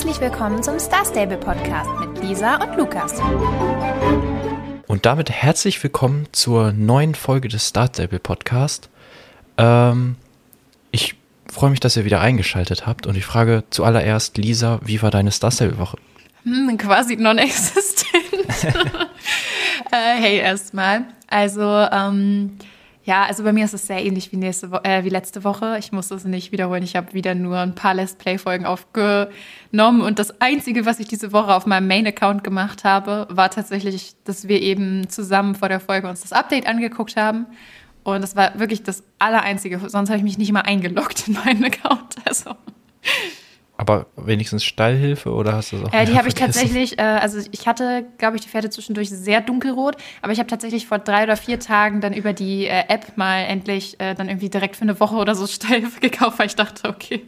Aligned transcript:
Herzlich 0.00 0.20
willkommen 0.22 0.62
zum 0.62 0.78
Star 0.78 1.04
Stable 1.04 1.36
Podcast 1.36 1.90
mit 2.00 2.22
Lisa 2.22 2.56
und 2.64 2.74
Lukas. 2.78 3.20
Und 4.86 5.04
damit 5.04 5.30
herzlich 5.30 5.82
willkommen 5.82 6.26
zur 6.32 6.72
neuen 6.72 7.14
Folge 7.14 7.48
des 7.48 7.66
Star 7.66 7.86
Stable 7.88 8.18
Podcast. 8.18 8.88
Ähm, 9.58 10.16
ich 10.90 11.16
freue 11.52 11.68
mich, 11.68 11.80
dass 11.80 11.98
ihr 11.98 12.06
wieder 12.06 12.22
eingeschaltet 12.22 12.86
habt 12.86 13.06
und 13.06 13.14
ich 13.14 13.26
frage 13.26 13.64
zuallererst 13.68 14.38
Lisa, 14.38 14.80
wie 14.82 15.02
war 15.02 15.10
deine 15.10 15.32
Star 15.32 15.50
Stable 15.50 15.76
Woche? 15.76 15.98
Hm, 16.44 16.78
quasi 16.78 17.16
non-existent. 17.16 18.06
äh, 19.92 20.14
hey, 20.18 20.38
erstmal. 20.38 21.08
Also, 21.28 21.62
ähm, 21.62 22.56
ja, 23.04 23.24
also 23.24 23.44
bei 23.44 23.52
mir 23.52 23.64
ist 23.64 23.72
es 23.72 23.86
sehr 23.86 24.04
ähnlich 24.04 24.30
wie, 24.30 24.36
nächste 24.36 24.70
Wo 24.70 24.76
äh, 24.82 25.04
wie 25.04 25.08
letzte 25.08 25.42
Woche. 25.42 25.76
Ich 25.78 25.90
muss 25.90 26.10
es 26.10 26.24
nicht 26.24 26.52
wiederholen. 26.52 26.82
Ich 26.82 26.96
habe 26.96 27.14
wieder 27.14 27.34
nur 27.34 27.58
ein 27.58 27.74
paar 27.74 27.94
Let's 27.94 28.14
Play-Folgen 28.14 28.66
aufgenommen. 28.66 30.02
Und 30.02 30.18
das 30.18 30.40
Einzige, 30.40 30.84
was 30.84 31.00
ich 31.00 31.08
diese 31.08 31.32
Woche 31.32 31.54
auf 31.54 31.64
meinem 31.64 31.88
Main-Account 31.88 32.44
gemacht 32.44 32.84
habe, 32.84 33.26
war 33.30 33.50
tatsächlich, 33.50 34.14
dass 34.24 34.48
wir 34.48 34.60
eben 34.60 35.08
zusammen 35.08 35.54
vor 35.54 35.68
der 35.68 35.80
Folge 35.80 36.08
uns 36.08 36.20
das 36.20 36.32
Update 36.32 36.66
angeguckt 36.66 37.16
haben. 37.16 37.46
Und 38.02 38.20
das 38.20 38.36
war 38.36 38.58
wirklich 38.58 38.82
das 38.82 39.02
Allereinzige. 39.18 39.78
Sonst 39.88 40.10
habe 40.10 40.18
ich 40.18 40.24
mich 40.24 40.38
nicht 40.38 40.52
mal 40.52 40.62
eingeloggt 40.62 41.26
in 41.26 41.34
meinen 41.34 41.64
Account. 41.64 42.16
Also. 42.26 42.50
Aber 43.80 44.08
wenigstens 44.14 44.62
Stallhilfe 44.62 45.32
oder 45.32 45.54
hast 45.54 45.72
du 45.72 45.78
das 45.78 45.88
auch? 45.88 45.94
Äh, 45.94 46.04
die 46.04 46.18
habe 46.18 46.28
ich 46.28 46.34
tatsächlich, 46.34 46.98
äh, 46.98 47.02
also 47.02 47.40
ich 47.50 47.66
hatte, 47.66 48.04
glaube 48.18 48.36
ich, 48.36 48.42
die 48.42 48.48
Pferde 48.50 48.68
zwischendurch 48.68 49.08
sehr 49.08 49.40
dunkelrot, 49.40 49.96
aber 50.20 50.34
ich 50.34 50.38
habe 50.38 50.50
tatsächlich 50.50 50.86
vor 50.86 50.98
drei 50.98 51.22
oder 51.22 51.34
vier 51.34 51.58
Tagen 51.58 52.02
dann 52.02 52.12
über 52.12 52.34
die 52.34 52.66
äh, 52.66 52.84
App 52.88 53.16
mal 53.16 53.38
endlich 53.38 53.98
äh, 53.98 54.14
dann 54.14 54.28
irgendwie 54.28 54.50
direkt 54.50 54.76
für 54.76 54.82
eine 54.82 55.00
Woche 55.00 55.16
oder 55.16 55.34
so 55.34 55.46
Stallhilfe 55.46 55.98
gekauft, 56.00 56.38
weil 56.38 56.48
ich 56.48 56.56
dachte, 56.56 56.90
okay, 56.90 57.22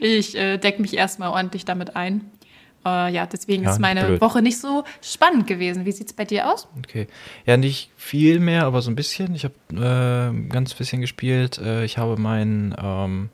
ich 0.00 0.34
äh, 0.34 0.56
decke 0.56 0.80
mich 0.80 0.96
erstmal 0.96 1.28
ordentlich 1.28 1.66
damit 1.66 1.94
ein. 1.94 2.30
Äh, 2.86 3.12
ja, 3.12 3.26
deswegen 3.26 3.64
ja, 3.64 3.72
ist 3.72 3.78
meine 3.78 4.04
blöd. 4.04 4.20
Woche 4.22 4.40
nicht 4.40 4.58
so 4.58 4.84
spannend 5.02 5.46
gewesen. 5.46 5.84
Wie 5.84 5.92
sieht 5.92 6.06
es 6.06 6.14
bei 6.14 6.24
dir 6.24 6.50
aus? 6.50 6.68
Okay. 6.78 7.06
Ja, 7.44 7.58
nicht 7.58 7.90
viel 7.98 8.40
mehr, 8.40 8.64
aber 8.64 8.80
so 8.80 8.90
ein 8.90 8.96
bisschen. 8.96 9.34
Ich 9.34 9.44
habe 9.44 10.48
ganz 10.48 10.72
bisschen 10.72 11.02
gespielt. 11.02 11.58
Ich 11.58 11.98
habe 11.98 12.16
mein 12.18 12.74
ähm, 12.82 13.28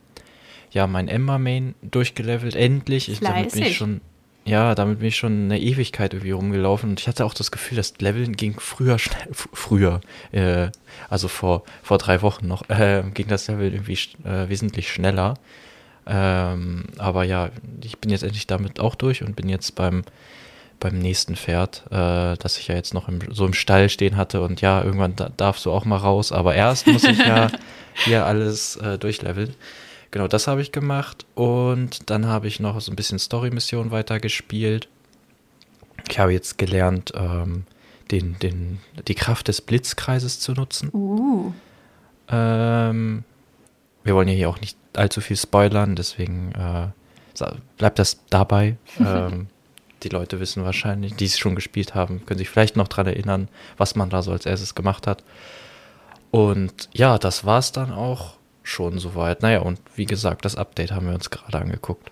ja, 0.70 0.86
mein 0.86 1.08
Ember-Main 1.08 1.74
durchgelevelt, 1.82 2.54
endlich. 2.54 3.08
Ich, 3.08 3.20
damit 3.20 3.52
bin 3.52 3.62
ich 3.62 3.76
schon, 3.76 4.00
ja, 4.44 4.74
damit 4.74 5.00
bin 5.00 5.08
ich 5.08 5.16
schon 5.16 5.44
eine 5.44 5.60
Ewigkeit 5.60 6.14
irgendwie 6.14 6.30
rumgelaufen 6.30 6.90
und 6.90 7.00
ich 7.00 7.08
hatte 7.08 7.24
auch 7.24 7.34
das 7.34 7.50
Gefühl, 7.50 7.76
das 7.76 7.94
Leveln 7.98 8.34
ging 8.34 8.58
früher 8.58 8.98
schnell, 8.98 9.28
früher, 9.32 10.00
äh, 10.32 10.68
also 11.10 11.28
vor, 11.28 11.64
vor 11.82 11.98
drei 11.98 12.22
Wochen 12.22 12.46
noch, 12.46 12.68
äh, 12.70 13.02
ging 13.12 13.28
das 13.28 13.46
Level 13.48 13.72
irgendwie 13.72 13.98
äh, 14.24 14.48
wesentlich 14.48 14.90
schneller. 14.90 15.34
Ähm, 16.06 16.84
aber 16.96 17.24
ja, 17.24 17.50
ich 17.84 17.98
bin 17.98 18.10
jetzt 18.10 18.22
endlich 18.22 18.46
damit 18.46 18.80
auch 18.80 18.94
durch 18.94 19.22
und 19.22 19.36
bin 19.36 19.50
jetzt 19.50 19.74
beim, 19.74 20.04
beim 20.80 20.98
nächsten 20.98 21.36
Pferd, 21.36 21.84
äh, 21.90 22.36
das 22.38 22.56
ich 22.58 22.68
ja 22.68 22.74
jetzt 22.74 22.94
noch 22.94 23.08
im, 23.08 23.20
so 23.30 23.44
im 23.44 23.52
Stall 23.52 23.90
stehen 23.90 24.16
hatte 24.16 24.40
und 24.40 24.62
ja, 24.62 24.82
irgendwann 24.82 25.14
da, 25.16 25.30
darfst 25.36 25.66
du 25.66 25.72
auch 25.72 25.84
mal 25.84 25.98
raus, 25.98 26.32
aber 26.32 26.54
erst 26.54 26.86
muss 26.86 27.04
ich 27.04 27.18
ja 27.18 27.50
hier 28.04 28.24
alles 28.24 28.76
äh, 28.76 28.96
durchleveln. 28.96 29.54
Genau, 30.10 30.26
das 30.26 30.46
habe 30.46 30.62
ich 30.62 30.72
gemacht 30.72 31.26
und 31.34 32.10
dann 32.10 32.26
habe 32.26 32.48
ich 32.48 32.60
noch 32.60 32.80
so 32.80 32.90
ein 32.90 32.96
bisschen 32.96 33.18
Story-Mission 33.18 33.90
weitergespielt. 33.90 34.88
Ich 36.08 36.18
habe 36.18 36.32
jetzt 36.32 36.56
gelernt, 36.56 37.12
ähm, 37.14 37.64
den, 38.10 38.38
den, 38.38 38.80
die 39.06 39.14
Kraft 39.14 39.48
des 39.48 39.60
Blitzkreises 39.60 40.40
zu 40.40 40.52
nutzen. 40.52 40.90
Uh. 40.92 41.52
Ähm, 42.28 43.24
wir 44.02 44.14
wollen 44.14 44.28
ja 44.28 44.34
hier 44.34 44.48
auch 44.48 44.60
nicht 44.60 44.78
allzu 44.94 45.20
viel 45.20 45.36
spoilern, 45.36 45.94
deswegen 45.94 46.52
äh, 46.52 46.88
bleibt 47.76 47.98
das 47.98 48.20
dabei. 48.30 48.76
ähm, 48.98 49.48
die 50.02 50.08
Leute 50.08 50.40
wissen 50.40 50.64
wahrscheinlich, 50.64 51.16
die 51.16 51.26
es 51.26 51.38
schon 51.38 51.54
gespielt 51.54 51.94
haben, 51.94 52.24
können 52.24 52.38
sich 52.38 52.48
vielleicht 52.48 52.76
noch 52.76 52.88
daran 52.88 53.08
erinnern, 53.08 53.48
was 53.76 53.94
man 53.94 54.08
da 54.08 54.22
so 54.22 54.32
als 54.32 54.46
erstes 54.46 54.74
gemacht 54.74 55.06
hat. 55.06 55.22
Und 56.30 56.88
ja, 56.92 57.18
das 57.18 57.44
war 57.44 57.58
es 57.58 57.72
dann 57.72 57.92
auch 57.92 58.37
schon 58.68 58.98
soweit. 58.98 59.42
Naja, 59.42 59.60
und 59.60 59.80
wie 59.96 60.04
gesagt, 60.04 60.44
das 60.44 60.56
Update 60.56 60.92
haben 60.92 61.06
wir 61.06 61.14
uns 61.14 61.30
gerade 61.30 61.58
angeguckt. 61.58 62.10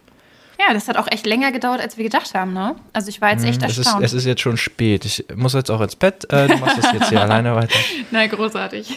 Ja, 0.59 0.73
das 0.73 0.89
hat 0.89 0.97
auch 0.97 1.07
echt 1.11 1.27
länger 1.27 1.53
gedauert, 1.53 1.81
als 1.81 1.99
wir 1.99 2.05
gedacht 2.05 2.33
haben, 2.35 2.55
ne? 2.55 2.77
Also 2.93 3.09
ich 3.11 3.21
war 3.21 3.31
jetzt 3.31 3.45
echt 3.45 3.61
hm, 3.61 3.69
erstaunt. 3.69 4.05
Es 4.05 4.13
ist, 4.13 4.19
es 4.19 4.23
ist 4.23 4.25
jetzt 4.25 4.41
schon 4.41 4.57
spät. 4.57 5.05
Ich 5.05 5.25
muss 5.35 5.53
jetzt 5.53 5.71
auch 5.71 5.83
ins 5.83 5.97
Bett. 5.97 6.25
Äh, 6.33 6.49
du 6.49 6.57
machst 6.57 6.79
das 6.79 6.93
jetzt 6.93 7.09
hier 7.11 7.21
alleine 7.23 7.55
weiter. 7.55 7.79
Nein, 8.11 8.31
großartig. 8.31 8.89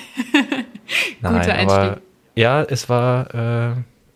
Nein, 1.22 1.34
Guter 1.34 1.54
Einstieg. 1.54 1.80
Aber, 1.80 1.98
ja, 2.36 2.64
es 2.64 2.88
war. 2.88 3.72
Äh, 3.72 3.74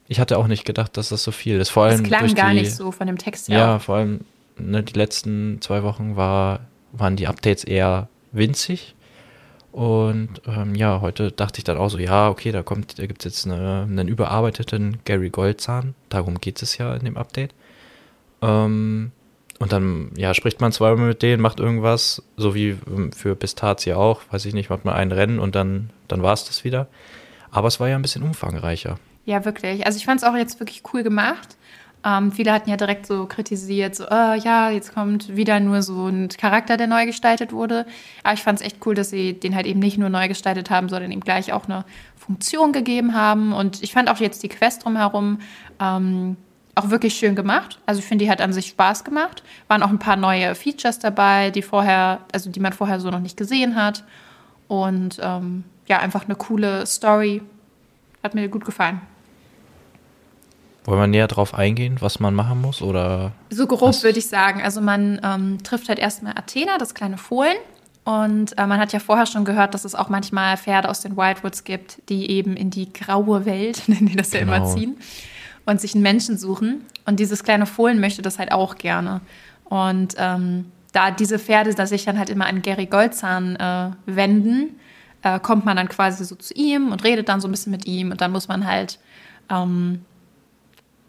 ich 0.08 0.20
hatte 0.20 0.38
auch 0.38 0.48
nicht 0.48 0.64
gedacht, 0.64 0.96
dass 0.96 1.10
das 1.10 1.24
so 1.24 1.32
viel 1.32 1.60
ist. 1.60 1.70
Vor 1.70 1.84
allem 1.84 2.02
es 2.02 2.04
klang 2.04 2.34
gar 2.34 2.52
die, 2.52 2.62
nicht 2.62 2.74
so 2.74 2.92
von 2.92 3.08
dem 3.08 3.18
Text 3.18 3.50
her. 3.50 3.58
Ja, 3.58 3.80
vor 3.80 3.98
allem 3.98 4.22
ne, 4.58 4.84
die 4.84 4.94
letzten 4.94 5.60
zwei 5.62 5.84
Wochen 5.84 6.16
war, 6.16 6.62
waren 6.92 7.16
die 7.16 7.28
Updates 7.28 7.64
eher 7.64 8.08
winzig. 8.32 8.96
Und 9.74 10.40
ähm, 10.46 10.76
ja, 10.76 11.02
heute 11.02 11.32
dachte 11.32 11.58
ich 11.58 11.64
dann 11.64 11.78
auch 11.78 11.90
so, 11.90 11.98
ja, 11.98 12.30
okay, 12.30 12.52
da 12.52 12.62
kommt, 12.62 13.00
da 13.00 13.08
gibt 13.08 13.26
es 13.26 13.34
jetzt 13.44 13.52
eine, 13.52 13.88
einen 13.90 14.08
überarbeiteten 14.08 15.00
Gary 15.04 15.32
Goldzahn. 15.32 15.96
Darum 16.10 16.40
geht 16.40 16.62
es 16.62 16.78
ja 16.78 16.94
in 16.96 17.06
dem 17.06 17.18
Update. 17.18 17.56
Ähm, 18.44 19.12
und 19.58 19.72
dann, 19.74 20.12
ja, 20.16 20.36
spricht 20.36 20.62
man 20.62 20.72
zweimal 20.72 21.08
mit 21.08 21.24
denen, 21.24 21.42
macht 21.42 21.60
irgendwas, 21.60 22.22
so 22.38 22.54
wie 22.54 22.78
ähm, 22.86 23.12
für 23.14 23.36
Pistazie 23.36 23.96
auch, 23.96 24.22
weiß 24.30 24.46
ich 24.46 24.54
nicht, 24.54 24.70
macht 24.70 24.86
man 24.86 24.94
ein 24.94 25.12
Rennen 25.12 25.40
und 25.40 25.56
dann, 25.56 25.90
dann 26.08 26.22
war 26.22 26.34
es 26.34 26.46
das 26.46 26.64
wieder. 26.64 26.88
Aber 27.50 27.68
es 27.68 27.80
war 27.80 27.90
ja 27.90 27.96
ein 27.96 28.04
bisschen 28.04 28.22
umfangreicher. 28.22 29.00
Ja, 29.26 29.44
wirklich. 29.44 29.88
Also 29.88 29.98
ich 29.98 30.06
fand 30.06 30.22
es 30.22 30.28
auch 30.28 30.36
jetzt 30.36 30.60
wirklich 30.60 30.84
cool 30.94 31.02
gemacht. 31.02 31.58
Ähm, 32.06 32.32
viele 32.32 32.52
hatten 32.52 32.70
ja 32.70 32.76
direkt 32.76 33.06
so 33.06 33.26
kritisiert, 33.26 33.96
so, 33.96 34.06
oh, 34.06 34.34
ja, 34.34 34.70
jetzt 34.70 34.94
kommt 34.94 35.36
wieder 35.36 35.60
nur 35.60 35.82
so 35.82 36.08
ein 36.08 36.28
Charakter, 36.28 36.76
der 36.76 36.88
neu 36.88 37.06
gestaltet 37.06 37.54
wurde. 37.54 37.86
Aber 38.24 38.34
ich 38.34 38.44
fand 38.44 38.60
es 38.60 38.66
echt 38.66 38.86
cool, 38.86 38.94
dass 38.94 39.10
sie 39.10 39.34
den 39.34 39.56
halt 39.56 39.66
eben 39.66 39.80
nicht 39.80 39.98
nur 39.98 40.10
neu 40.10 40.28
gestaltet 40.28 40.70
haben, 40.70 40.90
sondern 40.90 41.12
ihm 41.12 41.22
gleich 41.22 41.54
auch 41.54 41.66
eine 41.66 41.86
Funktion 42.16 42.74
gegeben 42.74 43.14
haben. 43.14 43.54
Und 43.54 43.82
ich 43.82 43.94
fand 43.94 44.10
auch 44.10 44.18
jetzt 44.18 44.44
die 44.44 44.50
Quest 44.50 44.84
drumherum 44.84 45.40
ähm, 45.80 46.36
auch 46.76 46.90
wirklich 46.90 47.14
schön 47.14 47.36
gemacht. 47.36 47.80
Also 47.86 48.00
ich 48.00 48.06
finde, 48.06 48.26
die 48.26 48.32
hat 48.32 48.42
an 48.42 48.52
sich 48.52 48.68
Spaß 48.68 49.04
gemacht. 49.06 49.44
Waren 49.70 49.84
auch 49.84 49.90
ein 49.90 50.00
paar 50.00 50.18
neue 50.18 50.56
Features 50.56 51.00
dabei, 51.00 51.52
die 51.52 51.62
vorher, 51.62 52.20
also 52.34 52.50
die 52.50 52.60
man 52.60 52.74
vorher 52.74 53.00
so 53.00 53.12
noch 53.12 53.20
nicht 53.20 53.38
gesehen 53.38 53.76
hat. 53.76 54.04
Und 54.68 55.20
ähm, 55.22 55.64
ja, 55.88 56.00
einfach 56.00 56.26
eine 56.26 56.36
coole 56.36 56.86
Story. 56.86 57.42
Hat 58.24 58.36
mir 58.36 58.50
gut 58.50 58.66
gefallen. 58.66 59.02
Wollen 60.86 61.00
wir 61.00 61.08
näher 61.08 61.28
drauf 61.28 61.54
eingehen, 61.54 61.98
was 62.00 62.20
man 62.20 62.34
machen 62.34 62.62
muss? 62.62 62.82
Oder 62.82 63.32
so 63.50 63.68
grob 63.68 64.04
würde 64.04 64.20
ich 64.20 64.28
sagen. 64.28 64.62
Also 64.62 64.82
man 64.82 65.20
ähm, 65.24 65.64
trifft 65.64 65.90
halt 65.90 66.00
erstmal 66.00 66.34
Athena, 66.38 66.78
das 66.78 66.94
kleine 66.94 67.18
Fohlen. 67.18 67.56
Und 68.04 68.58
äh, 68.58 68.68
man 68.68 68.80
hat 68.80 68.92
ja 68.92 69.00
vorher 69.00 69.26
schon 69.26 69.46
gehört, 69.46 69.74
dass 69.74 69.86
es 69.86 69.96
auch 69.96 70.10
manchmal 70.10 70.58
Pferde 70.58 70.90
aus 70.90 71.00
den 71.00 71.16
Wildwoods 71.16 71.64
gibt, 71.64 72.02
die 72.10 72.30
eben 72.30 72.58
in 72.58 72.70
die 72.70 72.92
graue 72.92 73.46
Welt, 73.46 73.84
nennen 73.88 74.08
die 74.08 74.16
das 74.16 74.32
genau. 74.32 74.52
ja 74.52 74.58
immer, 74.58 74.66
genau. 74.66 74.76
ziehen 74.76 74.98
und 75.66 75.80
sich 75.80 75.94
einen 75.94 76.04
Menschen 76.04 76.38
suchen. 76.38 76.86
Und 77.06 77.20
dieses 77.20 77.44
kleine 77.44 77.66
Fohlen 77.66 78.00
möchte 78.00 78.22
das 78.22 78.40
halt 78.40 78.52
auch 78.52 78.76
gerne. 78.76 79.22
Und 79.66 80.16
ähm, 80.18 80.72
da 80.92 81.12
diese 81.12 81.40
Pferde 81.40 81.74
da 81.74 81.88
sich 81.88 82.06
dann 82.06 82.20
halt 82.20 82.30
immer 82.30 82.46
an 82.46 82.62
Gary 82.62 82.86
Goldzahn 82.86 83.56
äh, 83.56 83.92
wenden, 84.06 84.80
äh, 85.22 85.40
kommt 85.40 85.66
man 85.66 85.78
dann 85.78 85.90
quasi 85.90 86.26
so 86.26 86.36
zu 86.36 86.54
ihm 86.54 86.92
und 86.92 87.04
redet 87.04 87.30
dann 87.30 87.42
so 87.42 87.48
ein 87.48 87.52
bisschen 87.52 87.72
mit 87.72 87.86
ihm. 87.86 88.12
Und 88.12 88.22
dann 88.22 88.32
muss 88.32 88.48
man 88.48 88.68
halt 88.68 89.00
ähm, 89.50 90.02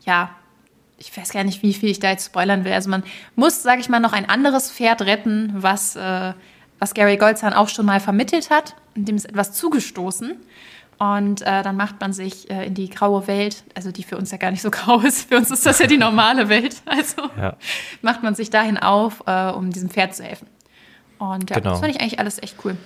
ja, 0.04 0.30
ich 0.98 1.16
weiß 1.16 1.32
gar 1.32 1.44
nicht, 1.44 1.62
wie 1.62 1.74
viel 1.74 1.90
ich 1.90 2.00
da 2.00 2.10
jetzt 2.10 2.26
spoilern 2.26 2.64
will. 2.64 2.72
Also 2.72 2.88
man 2.88 3.02
muss, 3.36 3.62
sage 3.62 3.80
ich 3.80 3.88
mal, 3.88 4.00
noch 4.00 4.12
ein 4.12 4.28
anderes 4.28 4.70
Pferd 4.70 5.02
retten, 5.02 5.52
was, 5.54 5.96
äh, 5.96 6.32
was 6.78 6.94
Gary 6.94 7.16
Goldzahn 7.16 7.52
auch 7.52 7.68
schon 7.68 7.86
mal 7.86 8.00
vermittelt 8.00 8.50
hat. 8.50 8.76
Dem 8.94 9.16
ist 9.16 9.24
etwas 9.24 9.52
zugestoßen. 9.52 10.36
Und 10.98 11.42
äh, 11.42 11.62
dann 11.62 11.76
macht 11.76 12.00
man 12.00 12.12
sich 12.12 12.48
äh, 12.50 12.66
in 12.66 12.74
die 12.74 12.88
graue 12.88 13.26
Welt, 13.26 13.64
also 13.74 13.90
die 13.90 14.04
für 14.04 14.16
uns 14.16 14.30
ja 14.30 14.38
gar 14.38 14.52
nicht 14.52 14.62
so 14.62 14.70
grau 14.72 15.00
ist, 15.00 15.28
für 15.28 15.36
uns 15.36 15.50
ist 15.50 15.66
das 15.66 15.80
ja 15.80 15.86
die 15.86 15.98
normale 15.98 16.48
Welt. 16.48 16.76
Also 16.86 17.22
ja. 17.36 17.56
macht 18.00 18.22
man 18.22 18.34
sich 18.34 18.50
dahin 18.50 18.78
auf, 18.78 19.24
äh, 19.26 19.50
um 19.50 19.70
diesem 19.70 19.90
Pferd 19.90 20.14
zu 20.14 20.22
helfen. 20.22 20.46
Und 21.18 21.50
ja, 21.50 21.56
genau. 21.58 21.70
das 21.70 21.80
fand 21.80 21.94
ich 21.94 22.00
eigentlich 22.00 22.20
alles 22.20 22.40
echt 22.40 22.56
cool. 22.64 22.76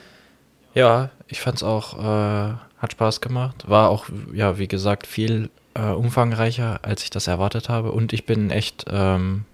Ja, 0.75 1.11
ich 1.27 1.41
fand 1.41 1.59
es 1.59 1.63
auch, 1.63 1.99
äh, 1.99 2.55
hat 2.79 2.93
Spaß 2.93 3.21
gemacht. 3.21 3.69
War 3.69 3.91
auch, 3.91 4.07
ja, 4.33 4.59
wie 4.59 4.69
gesagt, 4.69 5.07
viel 5.07 5.51
äh, 5.79 5.93
umfangreicher, 5.93 6.81
als 6.83 7.05
ich 7.05 7.11
das 7.11 7.27
erwartet 7.27 7.69
habe. 7.69 7.93
Und 7.93 8.13
ich 8.13 8.27
bin 8.27 8.51
echt, 8.51 8.87
ähm, 8.91 9.45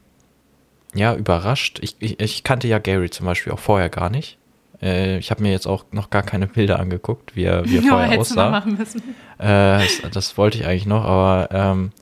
ja, 0.95 1.15
überrascht. 1.15 1.79
Ich, 1.83 1.97
ich, 1.99 2.21
ich, 2.21 2.45
kannte 2.45 2.69
ja 2.69 2.79
Gary 2.79 3.11
zum 3.11 3.27
Beispiel 3.27 3.53
auch 3.53 3.59
vorher 3.59 3.91
gar 3.91 4.11
nicht. 4.11 4.39
Äh, 4.81 5.19
ich 5.19 5.31
habe 5.31 5.43
mir 5.43 5.53
jetzt 5.53 5.67
auch 5.67 5.85
noch 5.91 6.11
gar 6.11 6.23
keine 6.23 6.47
Bilder 6.47 6.79
angeguckt, 6.79 7.37
wie 7.37 7.45
er, 7.45 7.65
wie 7.65 7.79
er 7.79 7.83
ja, 7.85 7.91
vorher 7.91 8.19
aussah. 8.21 8.51
machen 8.51 8.79
müssen. 8.79 9.03
Äh, 9.39 9.81
das, 9.81 10.03
das, 10.13 10.39
wollte 10.39 10.59
ich 10.59 10.67
eigentlich 10.67 10.87
noch, 10.87 11.05
aber 11.05 11.49
ähm, 11.53 11.93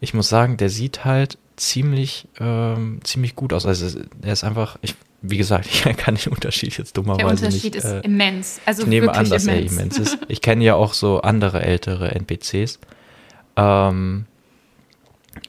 ich 0.00 0.14
muss 0.14 0.28
sagen, 0.28 0.56
der 0.56 0.70
sieht 0.70 1.04
halt 1.04 1.38
ziemlich, 1.56 2.28
ähm, 2.40 3.00
ziemlich 3.04 3.36
gut 3.36 3.52
aus. 3.52 3.66
Also 3.66 4.00
er 4.22 4.32
ist 4.32 4.44
einfach, 4.44 4.78
ich, 4.82 4.94
wie 5.20 5.36
gesagt, 5.36 5.66
ich 5.72 5.82
kann 5.96 6.14
den 6.14 6.32
Unterschied 6.32 6.78
jetzt 6.78 6.96
dummerweise 6.96 7.24
nicht. 7.26 7.40
Der 7.40 7.48
Unterschied 7.48 7.74
nicht, 7.74 7.84
ist 7.84 7.90
äh, 7.90 8.00
immens. 8.00 8.60
Also 8.64 8.82
ich 8.82 8.88
nehme 8.88 9.12
an, 9.14 9.28
dass 9.28 9.46
immens. 9.46 9.72
er 9.72 9.78
immens 9.78 9.98
ist. 9.98 10.18
Ich 10.28 10.40
kenne 10.40 10.64
ja 10.64 10.74
auch 10.74 10.94
so 10.94 11.20
andere 11.20 11.62
ältere 11.62 12.12
NPCs. 12.12 12.78
Ähm, 13.56 14.26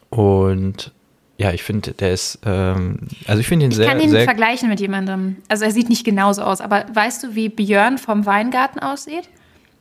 und 0.09 0.91
ja, 1.37 1.51
ich 1.51 1.63
finde, 1.63 1.91
der 1.93 2.13
ist, 2.13 2.39
ähm, 2.45 2.99
also 3.27 3.39
ich 3.39 3.47
finde 3.47 3.65
ihn 3.65 3.71
ich 3.71 3.77
sehr. 3.77 3.85
Ich 3.87 3.91
kann 3.91 4.01
ihn 4.01 4.09
sehr 4.11 4.23
vergleichen 4.25 4.69
mit 4.69 4.79
jemandem. 4.79 5.37
Also 5.49 5.65
er 5.65 5.71
sieht 5.71 5.89
nicht 5.89 6.05
genauso 6.05 6.43
aus, 6.43 6.61
aber 6.61 6.85
weißt 6.93 7.23
du, 7.23 7.35
wie 7.35 7.49
Björn 7.49 7.97
vom 7.97 8.25
Weingarten 8.25 8.79
aussieht? 8.79 9.29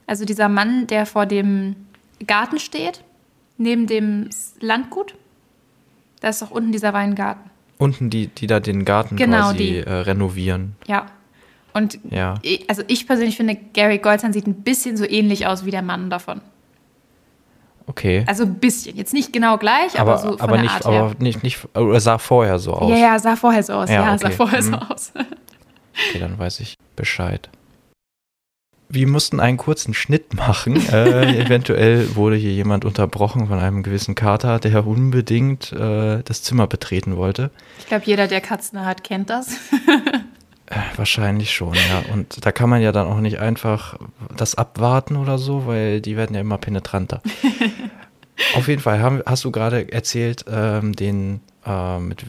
Also 0.07 0.25
dieser 0.25 0.49
Mann, 0.49 0.87
der 0.87 1.05
vor 1.05 1.25
dem 1.25 1.75
Garten 2.25 2.59
steht, 2.59 3.03
neben 3.57 3.87
dem 3.87 4.29
Landgut. 4.59 5.15
Da 6.21 6.29
ist 6.29 6.41
doch 6.41 6.51
unten 6.51 6.71
dieser 6.71 6.93
Weingarten. 6.93 7.49
Unten 7.77 8.09
die, 8.09 8.27
die 8.27 8.47
da 8.47 8.59
den 8.59 8.85
Garten 8.85 9.15
Genau, 9.15 9.37
quasi 9.51 9.57
die. 9.57 9.77
äh, 9.77 9.89
renovieren. 9.91 10.75
Ja. 10.87 11.05
Und 11.73 11.99
Ja. 12.09 12.35
also 12.67 12.83
ich 12.87 13.07
persönlich 13.07 13.35
finde, 13.37 13.57
Gary 13.73 13.97
Goldstein 13.97 14.31
sieht 14.33 14.47
ein 14.47 14.55
bisschen 14.63 14.95
so 14.97 15.05
ähnlich 15.05 15.47
aus 15.47 15.65
wie 15.65 15.71
der 15.71 15.81
Mann 15.81 16.09
davon. 16.09 16.41
Okay. 17.87 18.23
Also 18.27 18.43
ein 18.43 18.55
bisschen. 18.55 18.95
Jetzt 18.95 19.13
nicht 19.13 19.33
genau 19.33 19.57
gleich, 19.57 19.99
aber, 19.99 20.13
aber 20.13 20.21
so 20.21 20.29
von 20.31 20.41
aber 20.41 20.53
der 20.53 20.61
nicht, 20.63 20.73
Art 20.75 20.85
aber 20.85 20.95
her. 21.09 21.11
nicht, 21.19 21.43
nicht, 21.43 21.59
oder 21.75 21.99
sah 21.99 22.17
vorher 22.17 22.57
so 22.59 22.73
aus. 22.73 22.89
Ja, 22.89 22.95
ja, 22.97 23.19
sah 23.19 23.35
vorher 23.35 23.63
so 23.63 23.73
aus. 23.73 23.89
Ja, 23.89 24.05
Ja, 24.05 24.17
sah 24.17 24.27
okay. 24.27 24.35
vorher 24.35 24.61
so 24.63 24.71
Mhm. 24.71 24.75
aus. 24.75 25.11
Okay, 26.09 26.17
dann 26.19 26.39
weiß 26.39 26.59
ich 26.61 26.75
Bescheid. 26.95 27.49
Wir 28.89 29.07
mussten 29.07 29.39
einen 29.39 29.57
kurzen 29.57 29.93
Schnitt 29.93 30.33
machen. 30.33 30.75
äh, 30.91 31.39
eventuell 31.45 32.15
wurde 32.15 32.35
hier 32.35 32.51
jemand 32.51 32.83
unterbrochen 32.85 33.47
von 33.47 33.59
einem 33.59 33.83
gewissen 33.83 34.15
Kater, 34.15 34.59
der 34.59 34.87
unbedingt 34.87 35.71
äh, 35.71 36.23
das 36.23 36.41
Zimmer 36.43 36.65
betreten 36.67 37.15
wollte. 37.17 37.51
Ich 37.79 37.85
glaube, 37.87 38.03
jeder, 38.05 38.27
der 38.27 38.41
Katzen 38.41 38.83
hat, 38.85 39.03
kennt 39.03 39.29
das. 39.29 39.55
Äh, 40.73 40.97
wahrscheinlich 40.97 41.51
schon, 41.53 41.73
ja. 41.73 42.03
Und 42.11 42.45
da 42.45 42.51
kann 42.51 42.69
man 42.69 42.81
ja 42.81 42.91
dann 42.91 43.07
auch 43.07 43.19
nicht 43.19 43.39
einfach 43.39 43.97
das 44.35 44.55
abwarten 44.55 45.15
oder 45.15 45.37
so, 45.37 45.65
weil 45.67 46.01
die 46.01 46.17
werden 46.17 46.33
ja 46.33 46.41
immer 46.41 46.57
penetranter. 46.57 47.21
Auf 48.55 48.67
jeden 48.67 48.81
Fall 48.81 48.99
haben, 48.99 49.21
hast 49.25 49.43
du 49.43 49.51
gerade 49.51 49.91
erzählt, 49.91 50.45
ähm, 50.49 50.93
den, 50.95 51.41
äh, 51.65 51.99
mit 51.99 52.25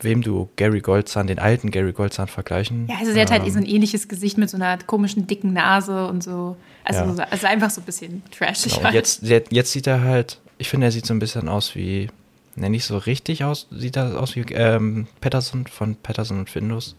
wem 0.00 0.22
du 0.22 0.48
Gary 0.56 0.80
Goldzahn, 0.80 1.26
den 1.26 1.38
alten 1.38 1.70
Gary 1.70 1.92
Goldzahn 1.92 2.28
vergleichen. 2.28 2.86
Ja, 2.88 2.96
also 3.00 3.12
sie 3.12 3.20
hat 3.20 3.30
halt 3.30 3.44
ähm, 3.44 3.50
so 3.50 3.58
ein 3.58 3.66
ähnliches 3.66 4.08
Gesicht 4.08 4.38
mit 4.38 4.48
so 4.50 4.56
einer 4.56 4.78
komischen, 4.78 5.26
dicken 5.26 5.52
Nase 5.52 6.06
und 6.06 6.22
so. 6.22 6.56
Also, 6.84 7.04
Ja. 7.18 7.26
also 7.30 7.46
einfach 7.46 7.70
so 7.70 7.80
ein 7.80 7.84
bisschen 7.84 8.22
trashig. 8.30 8.72
Genau, 8.74 8.84
halt. 8.84 8.94
jetzt, 8.94 9.22
jetzt 9.22 9.52
jetzt 9.52 9.72
sieht 9.72 9.86
er 9.86 10.02
halt, 10.02 10.40
ich 10.58 10.68
finde, 10.68 10.86
er 10.86 10.92
sieht 10.92 11.06
so 11.06 11.14
ein 11.14 11.18
bisschen 11.18 11.48
aus 11.48 11.74
wie, 11.74 12.08
ne, 12.54 12.70
nicht 12.70 12.84
so 12.84 12.96
richtig 12.98 13.44
aus, 13.44 13.66
sieht 13.70 13.96
er 13.96 14.20
aus 14.20 14.36
wie 14.36 14.40
ähm, 14.52 15.06
Patterson 15.20 15.66
von 15.66 15.96
Patterson 15.96 16.38
und 16.38 16.50
Findus. 16.50 16.96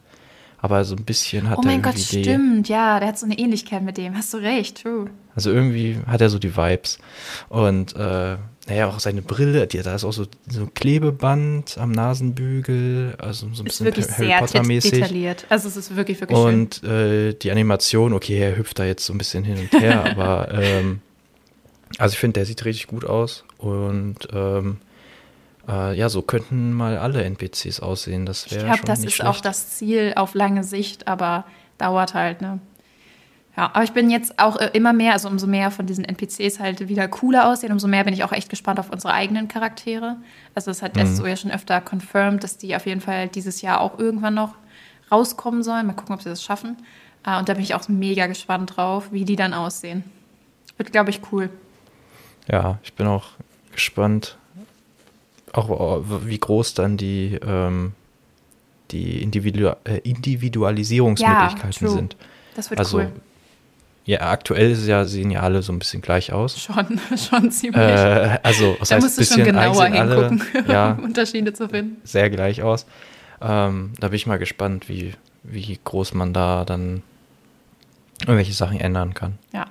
Aber 0.68 0.84
so 0.84 0.98
ein 0.98 1.06
bisschen 1.06 1.50
hat 1.50 1.60
oh 1.60 1.62
er 1.62 1.66
mein 1.66 1.82
Gott, 1.82 1.98
stimmt. 1.98 2.68
Ja, 2.68 3.00
der 3.00 3.08
hat 3.08 3.18
so 3.18 3.26
eine 3.26 3.40
Ähnlichkeit 3.40 3.82
mit 3.84 3.96
dem. 3.96 4.18
Hast 4.18 4.34
du 4.34 4.38
recht, 4.38 4.84
true. 4.84 5.10
also 5.34 5.50
irgendwie 5.50 5.98
hat 6.06 6.20
er 6.20 6.30
so 6.30 6.40
die 6.40 6.58
Vibes. 6.58 7.00
Und 7.48 7.96
äh, 7.96 8.36
naja, 8.68 8.90
auch 8.90 9.00
seine 9.00 9.22
Brille, 9.22 9.66
die, 9.66 9.82
da 9.82 9.96
ist 9.96 10.04
auch 10.04 10.12
so, 10.12 10.26
so 10.46 10.64
ein 10.64 10.74
Klebeband 10.74 11.78
am 11.78 11.94
Nasenbügel, 11.94 13.16
also 13.18 13.48
so 13.54 13.64
ein 13.64 13.68
Ist 13.68 13.80
bisschen 13.80 13.86
wirklich 13.86 14.10
Harry 14.10 14.46
sehr 14.46 14.66
mäßig. 14.66 14.92
detailliert. 14.92 15.46
Also 15.48 15.70
es 15.70 15.78
ist 15.78 15.96
wirklich, 15.96 16.20
wirklich 16.20 16.38
schön. 16.38 16.64
Und 16.64 16.84
äh, 16.84 17.34
die 17.34 17.50
Animation, 17.50 18.12
okay, 18.12 18.38
er 18.38 18.58
hüpft 18.58 18.78
da 18.78 18.84
jetzt 18.84 19.06
so 19.06 19.14
ein 19.14 19.18
bisschen 19.18 19.46
hin 19.46 19.58
und 19.58 19.80
her, 19.80 20.04
aber 20.12 20.50
ähm, 20.52 21.00
also 21.98 22.12
ich 22.12 22.20
finde, 22.20 22.34
der 22.34 22.46
sieht 22.46 22.66
richtig 22.66 22.88
gut 22.88 23.06
aus 23.06 23.46
und 23.58 24.28
ähm, 24.34 24.80
äh, 25.68 25.98
ja, 25.98 26.10
so 26.10 26.22
könnten 26.22 26.74
mal 26.74 26.98
alle 26.98 27.24
NPCs 27.24 27.80
aussehen. 27.80 28.26
Das 28.26 28.46
Ich 28.46 28.52
wäre 28.54 28.66
glaube, 28.66 28.78
schon 28.80 28.86
das 28.88 29.00
ist 29.04 29.14
schlecht. 29.14 29.30
auch 29.30 29.42
das 29.42 29.70
Ziel 29.78 30.14
auf 30.16 30.34
lange 30.34 30.64
Sicht, 30.64 31.08
aber 31.08 31.46
dauert 31.78 32.14
halt, 32.14 32.42
ne? 32.42 32.60
Ja, 33.56 33.72
aber 33.74 33.84
ich 33.84 33.92
bin 33.92 34.12
jetzt 34.12 34.38
auch 34.38 34.58
äh, 34.58 34.70
immer 34.74 34.94
mehr, 34.94 35.14
also 35.14 35.28
umso 35.30 35.48
mehr 35.48 35.72
von 35.72 35.88
diesen 35.88 36.06
NPCs 36.06 36.60
halt 36.60 36.88
wieder 36.90 37.08
cooler 37.08 37.50
aussehen, 37.50 37.72
umso 37.72 37.88
mehr 37.88 38.04
bin 38.04 38.14
ich 38.14 38.24
auch 38.24 38.32
echt 38.32 38.50
gespannt 38.50 38.80
auf 38.80 38.92
unsere 38.92 39.14
eigenen 39.14 39.48
Charaktere. 39.48 40.18
Also 40.54 40.70
es 40.70 40.84
hat 40.84 40.96
Mhm. 40.96 41.08
SO 41.16 41.26
ja 41.26 41.36
schon 41.36 41.50
öfter 41.50 41.82
confirmed, 41.82 42.44
dass 42.44 42.58
die 42.60 42.76
auf 42.76 42.86
jeden 42.86 43.02
Fall 43.02 43.28
dieses 43.30 43.62
Jahr 43.64 43.82
auch 43.82 43.98
irgendwann 43.98 44.36
noch 44.36 44.54
rauskommen 45.12 45.64
sollen. 45.64 45.88
Mal 45.88 45.94
gucken, 45.94 46.14
ob 46.14 46.22
sie 46.22 46.30
das 46.30 46.44
schaffen. 46.44 46.78
Äh, 47.26 47.40
Und 47.40 47.50
da 47.50 47.56
bin 47.56 47.64
ich 47.64 47.74
auch 47.74 47.88
mega 47.88 48.28
gespannt 48.28 48.78
drauf, 48.78 49.08
wie 49.12 49.26
die 49.26 49.36
dann 49.36 49.56
aussehen. 49.56 50.04
Wird, 50.78 50.92
glaube 50.92 51.10
ich, 51.10 51.22
cool. 51.32 51.50
Ja, 52.48 52.78
ich 52.84 52.94
bin 52.94 53.08
auch 53.08 53.30
gespannt, 53.74 54.38
auch 55.58 56.00
äh, 56.00 56.26
wie 56.28 56.38
groß 56.38 56.74
dann 56.74 56.98
die, 56.98 57.40
ähm, 57.46 57.94
die 58.92 59.22
Individu 59.22 59.74
äh, 59.84 59.98
Individualisierungsmöglichkeiten 60.00 61.72
true. 61.72 61.90
sind. 61.90 62.16
Das 62.56 62.70
wird 62.70 62.80
Also 62.80 63.00
cool. 63.00 63.12
ja, 64.06 64.22
aktuell 64.22 64.72
ist 64.72 64.88
ja, 64.88 65.06
sehen 65.06 65.32
ja 65.32 65.42
alle 65.42 65.62
so 65.62 65.74
ein 65.74 65.80
bisschen 65.80 66.02
gleich 66.02 66.32
aus. 66.32 66.60
Schon, 66.60 67.00
schon 67.18 67.52
ziemlich. 67.52 67.82
Äh, 67.82 68.40
also, 68.44 68.78
was 68.80 68.90
da 68.90 68.96
heißt 68.96 69.04
musst 69.04 69.18
du 69.18 69.22
bisschen 69.22 69.38
schon 69.38 69.46
genauer 69.46 69.86
sehen 69.86 69.94
alle, 69.94 70.30
hingucken, 70.30 70.68
ja, 70.68 70.92
um 70.92 71.04
Unterschiede 71.06 71.54
zu 71.54 71.70
finden. 71.70 72.02
sehr 72.04 72.30
gleich 72.30 72.62
aus. 72.62 72.86
Ähm, 73.42 73.94
da 74.00 74.08
bin 74.08 74.16
ich 74.16 74.26
mal 74.26 74.40
gespannt, 74.40 74.90
wie, 74.90 75.14
wie 75.44 75.80
groß 75.84 76.14
man 76.14 76.34
da 76.34 76.66
dann 76.66 77.04
irgendwelche 78.22 78.54
Sachen 78.54 78.80
ändern 78.80 79.14
kann. 79.14 79.38
Ja. 79.54 79.68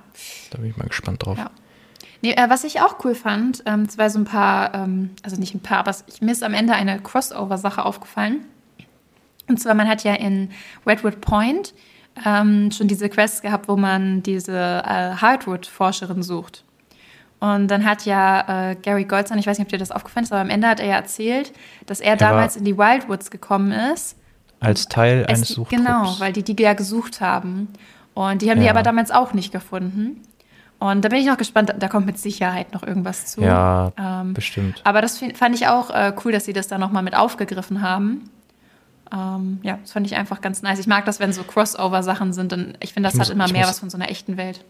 Da 0.51 0.57
bin 0.59 0.69
ich 0.69 0.77
mal 0.77 0.87
gespannt 0.87 1.25
drauf. 1.25 1.37
Ja. 1.37 1.51
Nee, 2.21 2.31
äh, 2.31 2.49
was 2.49 2.63
ich 2.63 2.81
auch 2.81 3.03
cool 3.05 3.13
fand, 3.15 3.63
ähm, 3.65 3.83
es 3.87 3.97
war 3.97 4.09
so 4.09 4.19
ein 4.19 4.25
paar, 4.25 4.73
ähm, 4.73 5.11
also 5.23 5.37
nicht 5.37 5.53
ein 5.53 5.59
paar, 5.61 5.79
aber 5.79 5.91
ich, 6.07 6.21
mir 6.21 6.31
ist 6.31 6.43
am 6.43 6.53
Ende 6.53 6.73
eine 6.73 6.99
Crossover-Sache 6.99 7.85
aufgefallen. 7.85 8.45
Und 9.47 9.59
zwar, 9.61 9.75
man 9.75 9.87
hat 9.87 10.03
ja 10.03 10.13
in 10.15 10.49
Redwood 10.85 11.21
Point 11.21 11.73
ähm, 12.25 12.71
schon 12.71 12.87
diese 12.87 13.07
Quests 13.09 13.41
gehabt, 13.41 13.67
wo 13.67 13.77
man 13.77 14.23
diese 14.23 14.57
äh, 14.57 15.15
Hardwood-Forscherin 15.15 16.23
sucht. 16.23 16.63
Und 17.39 17.67
dann 17.69 17.85
hat 17.85 18.05
ja 18.05 18.71
äh, 18.71 18.75
Gary 18.75 19.03
Goldstein, 19.05 19.37
ich 19.37 19.45
weiß 19.45 19.59
nicht, 19.59 19.67
ob 19.67 19.69
dir 19.71 19.77
das 19.77 19.91
aufgefallen 19.91 20.23
ist, 20.23 20.31
aber 20.31 20.41
am 20.41 20.49
Ende 20.49 20.67
hat 20.67 20.79
er 20.79 20.87
ja 20.87 20.95
erzählt, 20.95 21.53
dass 21.85 21.99
er 21.99 22.19
war- 22.19 22.29
damals 22.31 22.55
in 22.55 22.65
die 22.65 22.77
Wildwoods 22.77 23.29
gekommen 23.29 23.71
ist 23.93 24.17
Als 24.59 24.87
Teil 24.87 25.21
es, 25.21 25.35
eines 25.35 25.47
Suchtrupps. 25.49 25.69
Genau, 25.85 26.15
weil 26.19 26.33
die 26.33 26.41
die 26.43 26.61
ja 26.61 26.73
gesucht 26.73 27.21
haben. 27.21 27.67
Und 28.15 28.41
die 28.41 28.49
haben 28.49 28.59
die 28.59 28.65
Ja. 28.65 28.71
aber 28.71 28.81
damals 28.81 29.11
auch 29.11 29.33
nicht 29.33 29.51
gefunden. 29.51 30.23
Und 30.79 31.03
da 31.03 31.09
bin 31.09 31.17
ich 31.19 31.25
noch 31.25 31.37
gespannt, 31.37 31.73
da 31.77 31.87
kommt 31.87 32.05
mit 32.05 32.19
Sicherheit 32.19 32.71
noch 32.73 32.83
irgendwas 32.83 33.25
zu. 33.25 33.41
Ja, 33.41 33.91
Ähm, 33.97 34.33
bestimmt. 34.33 34.81
aber 34.83 35.01
das 35.01 35.17
fand 35.33 35.55
ich 35.55 35.67
auch 35.67 35.89
äh, 35.89 36.13
cool, 36.23 36.31
dass 36.31 36.45
sie 36.45 36.53
das 36.53 36.67
da 36.67 36.77
nochmal 36.77 37.01
mit 37.03 37.15
aufgegriffen 37.15 37.81
haben. 37.81 38.29
Ähm, 39.11 39.59
ja, 39.63 39.79
das 39.81 39.93
fand 39.93 40.05
ich 40.05 40.15
einfach 40.15 40.41
ganz 40.41 40.61
nice. 40.61 40.79
Ich 40.79 40.85
mag 40.87 41.05
das, 41.05 41.19
wenn 41.19 41.33
so 41.33 41.43
Crossover-Sachen 41.43 42.33
sind. 42.33 42.51
Denn 42.51 42.77
ich 42.79 42.93
finde, 42.93 43.07
das 43.07 43.15
Ich 43.15 43.19
hat 43.21 43.27
muss- 43.27 43.33
immer 43.33 43.45
ich 43.45 43.53
mehr 43.53 43.61
muss- 43.61 43.69
was 43.71 43.79
von 43.79 43.89
so 43.89 43.97
einer 43.97 44.09
echten 44.09 44.37
Welt. 44.37 44.63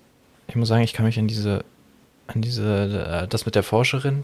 Ich 0.47 0.55
muss 0.55 0.67
sagen, 0.69 0.83
ich 0.83 0.93
kann 0.93 1.05
mich 1.05 1.19
an 1.19 1.27
diese, 1.27 1.65
an 2.27 2.41
diese, 2.41 3.23
äh, 3.23 3.27
das 3.27 3.45
mit 3.45 3.55
der 3.55 3.63
Forscherin 3.63 4.23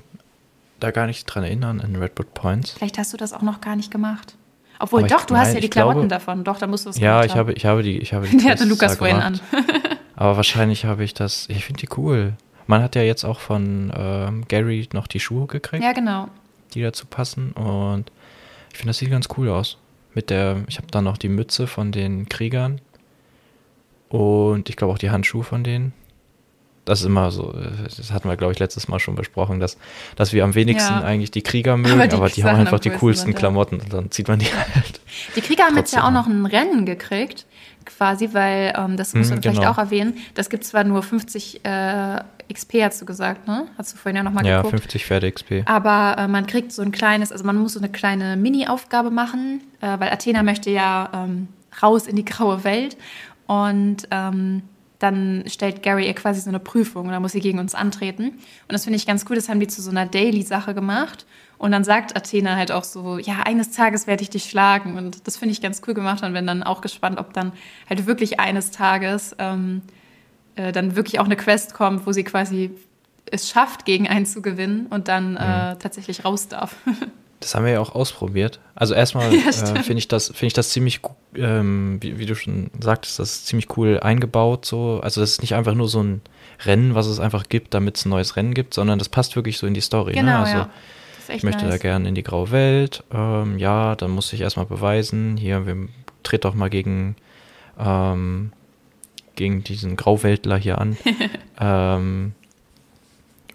da 0.80 0.92
gar 0.92 1.06
nicht 1.08 1.26
dran 1.26 1.44
erinnern, 1.44 1.80
in 1.80 1.96
Redwood 1.98 2.34
Points. 2.34 2.72
Vielleicht 2.72 2.98
hast 2.98 3.12
du 3.12 3.18
das 3.18 3.34
auch 3.34 3.42
noch 3.42 3.60
gar 3.60 3.76
nicht 3.76 3.92
gemacht. 3.92 4.36
Obwohl, 4.80 5.00
Aber 5.02 5.08
ich 5.08 5.14
doch, 5.14 5.26
du 5.26 5.36
hast 5.36 5.48
meine, 5.48 5.54
ja 5.56 5.60
die 5.62 5.66
ich 5.66 5.72
glaube- 5.72 5.90
Klamotten 5.92 6.10
davon. 6.10 6.44
Doch, 6.44 6.60
da 6.60 6.68
musst 6.68 6.86
du 6.86 6.90
es 6.92 6.98
Ja, 7.00 7.24
ich 7.24 7.32
haben. 7.32 7.40
habe, 7.40 7.54
ich 7.54 7.66
habe 7.66 7.84
die, 7.84 7.98
ich 8.00 8.14
habe 8.14 8.28
die 8.32 8.38
Die 8.38 8.50
hatte 8.50 8.66
Lukas 8.66 8.96
vorhin 8.98 9.18
an. 9.18 9.40
Aber 10.16 10.38
wahrscheinlich 10.38 10.86
habe 10.86 11.04
ich 11.04 11.14
das, 11.14 11.48
ich 11.50 11.66
finde 11.66 11.82
die 11.82 11.90
cool. 11.98 12.34
Man 12.68 12.82
hat 12.82 12.96
ja 12.96 13.02
jetzt 13.02 13.24
auch 13.26 13.40
von 13.40 13.92
ähm, 13.96 14.46
Gary 14.48 14.88
noch 14.94 15.08
die 15.08 15.20
Schuhe 15.20 15.48
gekriegt, 15.48 15.84
Ja, 15.84 15.92
genau. 15.94 16.28
die 16.74 16.82
dazu 16.82 17.06
passen. 17.06 17.52
Und 17.54 18.12
ich 18.72 18.78
finde, 18.78 18.90
das 18.90 19.00
sieht 19.00 19.10
ganz 19.10 19.28
cool 19.38 19.50
aus. 19.50 19.78
Mit 20.14 20.30
der, 20.30 20.64
ich 20.68 20.78
habe 20.78 20.88
dann 20.92 21.04
noch 21.04 21.18
die 21.18 21.30
Mütze 21.30 21.68
von 21.68 21.92
den 21.92 22.30
Kriegern. 22.30 22.80
Und 24.10 24.70
ich 24.70 24.76
glaube 24.76 24.94
auch 24.94 24.98
die 25.00 25.10
Handschuhe 25.10 25.44
von 25.44 25.64
denen. 25.64 25.94
Das 26.86 27.00
ist 27.00 27.06
immer 27.06 27.32
so, 27.32 27.54
das 27.84 28.12
hatten 28.12 28.28
wir, 28.28 28.36
glaube 28.36 28.52
ich, 28.52 28.60
letztes 28.60 28.90
Mal 28.90 29.00
schon 29.00 29.16
besprochen, 29.16 29.62
dass, 29.62 29.78
dass 30.18 30.34
wir 30.34 30.44
am 30.44 30.54
wenigsten 30.54 30.94
Ja. 30.94 31.02
eigentlich 31.02 31.32
die 31.32 31.42
Krieger 31.42 31.78
mögen, 31.78 31.94
aber 32.12 32.14
Aber 32.18 32.28
die, 32.28 32.36
die 32.36 32.44
haben 32.44 32.58
einfach 32.60 32.80
die 32.80 32.90
coolsten 32.90 33.00
coolsten 33.00 33.26
sind, 33.28 33.34
ja. 33.36 33.40
Klamotten 33.40 33.80
und 33.80 33.94
dann 33.94 34.12
zieht 34.12 34.28
man 34.28 34.40
die 34.40 34.48
halt. 34.48 35.00
Die 35.36 35.42
Krieger 35.42 35.64
haben 35.64 35.78
jetzt 35.78 35.94
ja 35.94 36.06
auch 36.06 36.12
noch 36.12 36.28
ein 36.28 36.46
Rennen 36.46 36.86
gekriegt, 36.86 37.46
quasi, 37.86 38.30
weil, 38.34 38.74
ähm, 38.78 38.98
das 38.98 39.14
muss 39.14 39.28
Hm, 39.28 39.36
man 39.36 39.42
vielleicht 39.44 39.60
genau. 39.60 39.72
auch 39.72 39.78
erwähnen, 39.78 40.16
das 40.36 40.50
gibt 40.50 40.64
zwar 40.64 40.84
nur 40.84 41.04
50 41.04 41.64
äh, 41.66 42.20
XP, 42.52 42.84
hast 42.84 43.02
du 43.02 43.06
gesagt, 43.06 43.48
ne? 43.48 43.66
Hast 43.78 43.94
du 43.94 43.98
vorhin 43.98 44.18
ja 44.18 44.24
nochmal 44.24 44.46
Ja, 44.46 44.58
geguckt. 44.58 44.80
50 44.82 45.06
Pferde 45.06 45.32
XP. 45.32 45.64
Aber 45.66 46.16
äh, 46.18 46.28
man 46.28 46.46
kriegt 46.46 46.72
so 46.72 46.82
ein 46.82 46.92
kleines, 46.92 47.32
also 47.32 47.44
man 47.46 47.58
muss 47.58 47.74
so 47.74 47.80
eine 47.80 47.90
kleine 47.90 48.36
Mini-Aufgabe 48.38 49.12
machen, 49.12 49.62
äh, 49.82 49.98
weil 50.00 50.10
Athena 50.12 50.44
möchte 50.44 50.70
ja 50.70 51.10
ähm, 51.14 51.48
raus 51.82 52.06
in 52.08 52.16
die 52.16 52.26
graue 52.26 52.64
Welt 52.64 52.98
und 53.48 54.08
ähm, 54.12 54.64
dann 55.04 55.44
stellt 55.48 55.84
Gary 55.84 56.08
ihr 56.08 56.16
quasi 56.16 56.40
so 56.40 56.50
eine 56.50 56.60
Prüfung 56.60 57.06
und 57.06 57.12
dann 57.12 57.22
muss 57.22 57.34
sie 57.34 57.42
gegen 57.42 57.60
uns 57.60 57.76
antreten. 57.76 58.30
Und 58.30 58.72
das 58.72 58.86
finde 58.86 58.96
ich 58.98 59.06
ganz 59.06 59.26
cool, 59.30 59.36
das 59.36 59.50
haben 59.50 59.60
die 59.60 59.68
zu 59.68 59.82
so 59.82 59.92
einer 59.92 60.06
Daily-Sache 60.06 60.74
gemacht. 60.74 61.26
Und 61.58 61.72
dann 61.72 61.84
sagt 61.84 62.16
Athena 62.16 62.56
halt 62.56 62.72
auch 62.72 62.86
so, 62.86 63.18
ja, 63.18 63.42
eines 63.44 63.72
Tages 63.72 64.08
werde 64.08 64.24
ich 64.24 64.30
dich 64.30 64.50
schlagen. 64.50 64.98
Und 64.98 65.28
das 65.28 65.38
finde 65.38 65.52
ich 65.52 65.62
ganz 65.62 65.82
cool 65.88 65.94
gemacht 65.94 66.24
und 66.24 66.34
bin 66.34 66.48
dann 66.48 66.64
auch 66.64 66.82
gespannt, 66.82 67.20
ob 67.20 67.34
dann 67.34 67.52
halt 67.90 68.06
wirklich 68.08 68.40
eines 68.40 68.72
Tages 68.72 69.36
ähm, 69.40 69.82
äh, 70.56 70.72
dann 70.72 70.96
wirklich 70.96 71.20
auch 71.20 71.26
eine 71.26 71.36
Quest 71.36 71.74
kommt, 71.74 72.08
wo 72.08 72.12
sie 72.12 72.24
quasi 72.24 72.72
es 73.30 73.50
schafft, 73.50 73.86
gegen 73.86 74.08
einen 74.08 74.26
zu 74.26 74.42
gewinnen 74.42 74.88
und 74.90 75.08
dann 75.10 75.36
äh, 75.36 75.78
tatsächlich 75.78 76.24
raus 76.24 76.48
darf. 76.48 76.76
Das 77.44 77.56
haben 77.56 77.66
wir 77.66 77.74
ja 77.74 77.80
auch 77.80 77.94
ausprobiert. 77.94 78.60
Also 78.76 78.94
erstmal 78.94 79.34
Ja, 79.34 79.50
äh, 79.50 79.84
finde 79.84 80.00
ich 80.00 80.08
das, 80.08 80.28
finde 80.28 80.48
ich 80.48 80.54
das 80.54 80.70
ziemlich, 80.70 81.02
ähm, 81.36 81.98
wie, 82.02 82.18
wie 82.18 82.26
du 82.26 82.36
schon 82.36 82.72
sagtest, 82.80 83.20
das 83.20 83.32
ist 83.32 83.48
ziemlich 83.48 83.78
cool 83.78 84.00
eingebaut. 84.00 84.66
So, 84.66 85.00
also 85.04 85.22
das 85.22 85.32
ist 85.32 85.42
nicht 85.42 85.56
einfach 85.56 85.76
nur 85.76 85.90
so 85.90 86.02
ein 86.02 86.22
Rennen, 86.66 86.96
was 86.96 87.08
es 87.08 87.20
einfach 87.20 87.50
gibt, 87.50 87.74
damit 87.74 87.98
es 87.98 88.06
ein 88.06 88.10
neues 88.10 88.36
Rennen 88.36 88.54
gibt, 88.54 88.74
sondern 88.74 89.00
das 89.00 89.10
passt 89.10 89.36
wirklich 89.36 89.58
so 89.58 89.68
in 89.68 89.74
die 89.74 89.82
Story. 89.82 90.14
ne? 90.24 90.38
Also 90.38 90.58
ja. 90.58 90.70
Ich 91.30 91.44
möchte 91.44 91.64
nice. 91.64 91.76
da 91.76 91.78
gerne 91.78 92.10
in 92.10 92.16
die 92.16 92.24
graue 92.24 92.52
Welt. 92.52 93.04
Ähm, 93.12 93.58
ja, 93.58 93.96
dann 93.96 94.12
muss 94.12 94.34
ich 94.34 94.42
erstmal 94.42 94.66
beweisen, 94.66 95.38
hier, 95.38 95.66
wir 95.66 95.88
tritt 96.22 96.46
doch 96.46 96.54
mal 96.54 96.70
gegen, 96.70 97.16
ähm, 97.80 98.52
gegen 99.36 99.64
diesen 99.64 99.96
Grauweltler 99.96 100.58
hier 100.58 100.80
an. 100.80 100.98
ähm, 101.60 102.34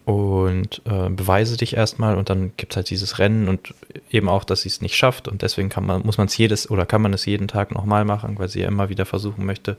und 0.08 0.80
äh, 0.86 1.10
beweise 1.10 1.58
dich 1.58 1.76
erstmal 1.76 2.16
und 2.16 2.30
dann 2.30 2.52
gibt 2.56 2.72
es 2.72 2.76
halt 2.76 2.88
dieses 2.88 3.18
Rennen 3.18 3.46
und 3.46 3.74
eben 4.10 4.30
auch, 4.30 4.44
dass 4.44 4.62
sie 4.62 4.70
es 4.70 4.80
nicht 4.80 4.96
schafft 4.96 5.28
und 5.28 5.42
deswegen 5.42 5.68
kann 5.68 5.84
man, 5.84 6.00
muss 6.00 6.16
man 6.16 6.28
es 6.28 6.38
jedes 6.38 6.70
oder 6.70 6.86
kann 6.86 7.02
man 7.02 7.12
es 7.12 7.26
jeden 7.26 7.46
Tag 7.46 7.72
nochmal 7.72 8.06
machen, 8.06 8.38
weil 8.38 8.48
sie 8.48 8.60
ja 8.60 8.68
immer 8.68 8.88
wieder 8.88 9.04
versuchen 9.04 9.44
möchte, 9.44 9.76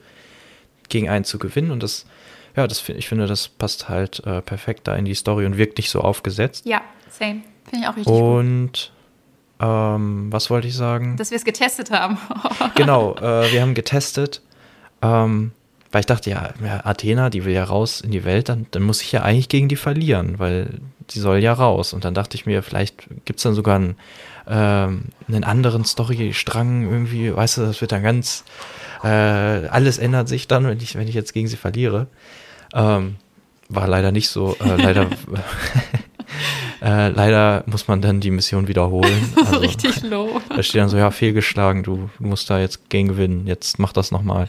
gegen 0.87 1.09
einen 1.09 1.25
zu 1.25 1.39
gewinnen 1.39 1.71
und 1.71 1.81
das, 1.81 2.05
ja, 2.55 2.67
das 2.67 2.87
ich 2.89 3.07
finde, 3.07 3.25
das 3.25 3.47
passt 3.47 3.89
halt 3.89 4.23
äh, 4.27 4.43
perfekt 4.43 4.87
da 4.87 4.95
in 4.95 5.05
die 5.05 5.15
Story 5.15 5.47
und 5.47 5.57
wirkt 5.57 5.79
nicht 5.79 5.89
so 5.89 6.01
aufgesetzt. 6.01 6.63
Ja, 6.67 6.83
same. 7.09 7.41
Finde 7.67 7.85
ich 7.85 7.87
auch 7.87 7.95
richtig 7.95 8.13
Und 8.13 8.91
ähm, 9.59 10.31
was 10.31 10.51
wollte 10.51 10.67
ich 10.67 10.75
sagen? 10.75 11.17
Dass 11.17 11.31
wir 11.31 11.37
es 11.37 11.43
getestet 11.43 11.89
haben. 11.89 12.19
genau, 12.75 13.15
äh, 13.15 13.51
wir 13.51 13.63
haben 13.63 13.73
getestet. 13.73 14.43
Ähm, 15.01 15.53
weil 15.91 16.01
ich 16.01 16.05
dachte, 16.05 16.29
ja, 16.29 16.53
ja, 16.63 16.85
Athena, 16.85 17.29
die 17.29 17.45
will 17.45 17.53
ja 17.53 17.63
raus 17.63 18.01
in 18.01 18.11
die 18.11 18.23
Welt, 18.23 18.49
dann, 18.49 18.67
dann 18.71 18.83
muss 18.83 19.01
ich 19.01 19.11
ja 19.11 19.23
eigentlich 19.23 19.49
gegen 19.49 19.69
die 19.69 19.75
verlieren, 19.75 20.37
weil 20.37 20.79
die 21.09 21.19
soll 21.19 21.39
ja 21.39 21.53
raus. 21.53 21.93
Und 21.93 22.05
dann 22.05 22.13
dachte 22.13 22.35
ich 22.35 22.45
mir, 22.45 22.61
vielleicht 22.61 23.07
gibt 23.25 23.39
es 23.39 23.43
dann 23.43 23.55
sogar 23.55 23.77
einen, 23.77 23.95
ähm, 24.47 25.05
einen 25.27 25.43
anderen 25.43 25.85
Storystrang 25.85 26.83
irgendwie, 26.83 27.35
weißt 27.35 27.57
du, 27.57 27.61
das 27.61 27.81
wird 27.81 27.91
dann 27.91 28.03
ganz, 28.03 28.43
äh, 29.03 29.07
alles 29.07 29.97
ändert 29.97 30.27
sich 30.27 30.47
dann, 30.47 30.67
wenn 30.67 30.79
ich, 30.79 30.95
wenn 30.95 31.07
ich 31.07 31.15
jetzt 31.15 31.33
gegen 31.33 31.47
sie 31.47 31.57
verliere. 31.57 32.07
Ähm, 32.73 33.15
war 33.67 33.87
leider 33.87 34.11
nicht 34.11 34.29
so. 34.29 34.55
Äh, 34.59 34.75
leider, 34.75 35.07
äh, 36.81 37.09
leider 37.09 37.63
muss 37.65 37.87
man 37.87 38.01
dann 38.01 38.19
die 38.19 38.31
Mission 38.31 38.67
wiederholen. 38.67 39.33
Also, 39.39 39.57
Richtig 39.57 40.03
low. 40.03 40.39
Da 40.49 40.61
steht 40.61 40.81
dann 40.81 40.89
so, 40.89 40.97
ja, 40.97 41.09
fehlgeschlagen, 41.09 41.81
du 41.81 42.09
musst 42.19 42.49
da 42.49 42.59
jetzt 42.59 42.89
gegen 42.89 43.07
gewinnen, 43.07 43.47
jetzt 43.47 43.79
mach 43.79 43.93
das 43.93 44.11
nochmal. 44.11 44.45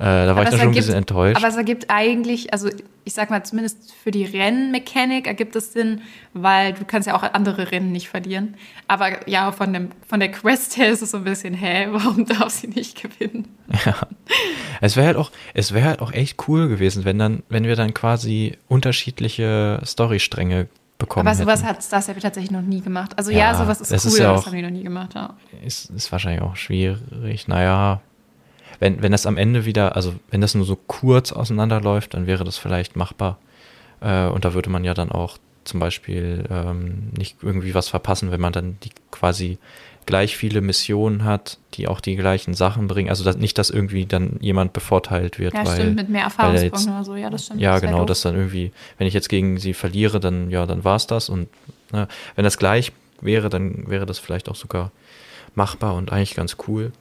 Äh, 0.00 0.04
da 0.04 0.28
war 0.28 0.30
aber 0.30 0.42
ich 0.44 0.48
dann 0.48 0.58
schon 0.60 0.60
ergibt, 0.60 0.64
ein 0.68 0.74
bisschen 0.76 0.94
enttäuscht. 0.94 1.36
Aber 1.36 1.48
es 1.48 1.56
ergibt 1.56 1.86
eigentlich, 1.88 2.54
also 2.54 2.70
ich 3.04 3.12
sag 3.12 3.28
mal, 3.28 3.44
zumindest 3.44 3.92
für 3.92 4.10
die 4.10 4.24
Rennmechanik 4.24 5.26
ergibt 5.26 5.54
es 5.56 5.74
Sinn, 5.74 6.00
weil 6.32 6.72
du 6.72 6.86
kannst 6.86 7.06
ja 7.06 7.14
auch 7.14 7.22
andere 7.22 7.70
Rennen 7.70 7.92
nicht 7.92 8.08
verlieren. 8.08 8.54
Aber 8.88 9.28
ja, 9.28 9.52
von, 9.52 9.74
dem, 9.74 9.90
von 10.08 10.18
der 10.18 10.30
Quest 10.30 10.78
her 10.78 10.88
ist 10.90 11.02
es 11.02 11.10
so 11.10 11.18
ein 11.18 11.24
bisschen, 11.24 11.52
hä, 11.52 11.88
warum 11.90 12.24
darf 12.38 12.48
sie 12.48 12.68
nicht 12.68 13.02
gewinnen? 13.02 13.48
Ja. 13.84 13.94
Es 14.80 14.96
wäre 14.96 15.08
halt 15.08 15.16
auch, 15.18 15.30
es 15.52 15.74
wäre 15.74 15.88
halt 15.88 16.00
auch 16.00 16.12
echt 16.12 16.48
cool 16.48 16.68
gewesen, 16.68 17.04
wenn 17.04 17.18
dann, 17.18 17.42
wenn 17.50 17.64
wir 17.64 17.76
dann 17.76 17.92
quasi 17.92 18.56
unterschiedliche 18.68 19.82
Storystränge 19.84 20.68
bekommen 20.96 21.28
Aber 21.28 21.36
sowas 21.36 21.62
hat 21.62 21.82
Star 21.82 22.00
Stable 22.00 22.22
tatsächlich 22.22 22.50
noch 22.50 22.62
nie 22.62 22.80
gemacht. 22.80 23.18
Also 23.18 23.32
ja, 23.32 23.38
ja 23.38 23.54
sowas 23.54 23.82
ist 23.82 23.90
cool, 23.90 23.96
ist 23.96 24.18
ja 24.18 24.30
auch, 24.32 24.36
das 24.36 24.46
haben 24.46 24.56
die 24.56 24.62
noch 24.62 24.70
nie 24.70 24.82
gemacht. 24.82 25.14
Ja. 25.14 25.36
Ist, 25.62 25.90
ist 25.90 26.10
wahrscheinlich 26.10 26.40
auch 26.40 26.56
schwierig. 26.56 27.48
Naja, 27.48 28.00
wenn, 28.80 29.02
wenn 29.02 29.12
das 29.12 29.26
am 29.26 29.36
Ende 29.36 29.64
wieder, 29.66 29.94
also 29.94 30.14
wenn 30.30 30.40
das 30.40 30.54
nur 30.54 30.64
so 30.64 30.76
kurz 30.76 31.32
auseinanderläuft, 31.32 32.14
dann 32.14 32.26
wäre 32.26 32.44
das 32.44 32.56
vielleicht 32.56 32.96
machbar. 32.96 33.38
Äh, 34.00 34.26
und 34.26 34.44
da 34.44 34.54
würde 34.54 34.70
man 34.70 34.84
ja 34.84 34.94
dann 34.94 35.12
auch 35.12 35.38
zum 35.64 35.78
Beispiel 35.78 36.44
ähm, 36.50 37.10
nicht 37.16 37.36
irgendwie 37.42 37.74
was 37.74 37.88
verpassen, 37.88 38.30
wenn 38.30 38.40
man 38.40 38.52
dann 38.52 38.78
die 38.82 38.90
quasi 39.10 39.58
gleich 40.06 40.36
viele 40.36 40.62
Missionen 40.62 41.24
hat, 41.24 41.58
die 41.74 41.86
auch 41.86 42.00
die 42.00 42.16
gleichen 42.16 42.54
Sachen 42.54 42.88
bringen. 42.88 43.10
Also 43.10 43.22
dass 43.22 43.36
nicht, 43.36 43.58
dass 43.58 43.68
irgendwie 43.68 44.06
dann 44.06 44.38
jemand 44.40 44.72
bevorteilt 44.72 45.38
wird. 45.38 45.52
Ja, 45.52 45.66
weil, 45.66 45.80
stimmt, 45.80 45.96
mit 45.96 46.08
mehr 46.08 46.22
Erfahrungspunkten 46.24 46.94
oder 46.94 47.04
so, 47.04 47.16
ja, 47.16 47.28
das 47.28 47.44
stimmt. 47.44 47.60
Ja, 47.60 47.72
das 47.72 47.82
genau, 47.82 48.06
dass 48.06 48.22
dann 48.22 48.34
irgendwie, 48.34 48.72
wenn 48.96 49.06
ich 49.06 49.14
jetzt 49.14 49.28
gegen 49.28 49.58
sie 49.58 49.74
verliere, 49.74 50.18
dann, 50.18 50.50
ja, 50.50 50.64
dann 50.64 50.84
war 50.84 50.96
es 50.96 51.06
das. 51.06 51.28
Und 51.28 51.48
ne, 51.92 52.08
wenn 52.34 52.44
das 52.44 52.56
gleich 52.56 52.92
wäre, 53.20 53.50
dann 53.50 53.88
wäre 53.88 54.06
das 54.06 54.18
vielleicht 54.18 54.48
auch 54.48 54.56
sogar 54.56 54.90
machbar 55.54 55.94
und 55.94 56.10
eigentlich 56.10 56.34
ganz 56.34 56.56
cool. 56.66 56.92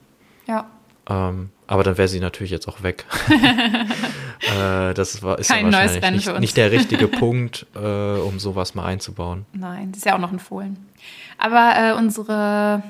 Ja. 0.45 0.69
Ähm, 1.09 1.49
aber 1.69 1.83
dann 1.83 1.99
wäre 1.99 2.07
sie 2.07 2.19
natürlich 2.19 2.49
jetzt 2.49 2.67
auch 2.67 2.81
weg. 2.81 3.05
äh, 3.29 4.93
das 4.95 5.21
war, 5.21 5.37
ist 5.37 5.51
Kein 5.51 5.71
ja 5.71 5.83
wahrscheinlich 5.83 6.25
nicht, 6.25 6.39
nicht, 6.39 6.57
der 6.57 6.71
richtige 6.71 7.07
Punkt, 7.07 7.67
äh, 7.75 7.79
um 7.79 8.39
sowas 8.39 8.73
mal 8.73 8.85
einzubauen. 8.85 9.45
Nein, 9.53 9.91
das 9.91 9.99
ist 9.99 10.05
ja 10.05 10.15
auch 10.15 10.19
noch 10.19 10.31
ein 10.31 10.39
Fohlen. 10.39 10.77
Aber 11.37 11.73
äh, 11.77 11.93
unsere, 11.93 12.81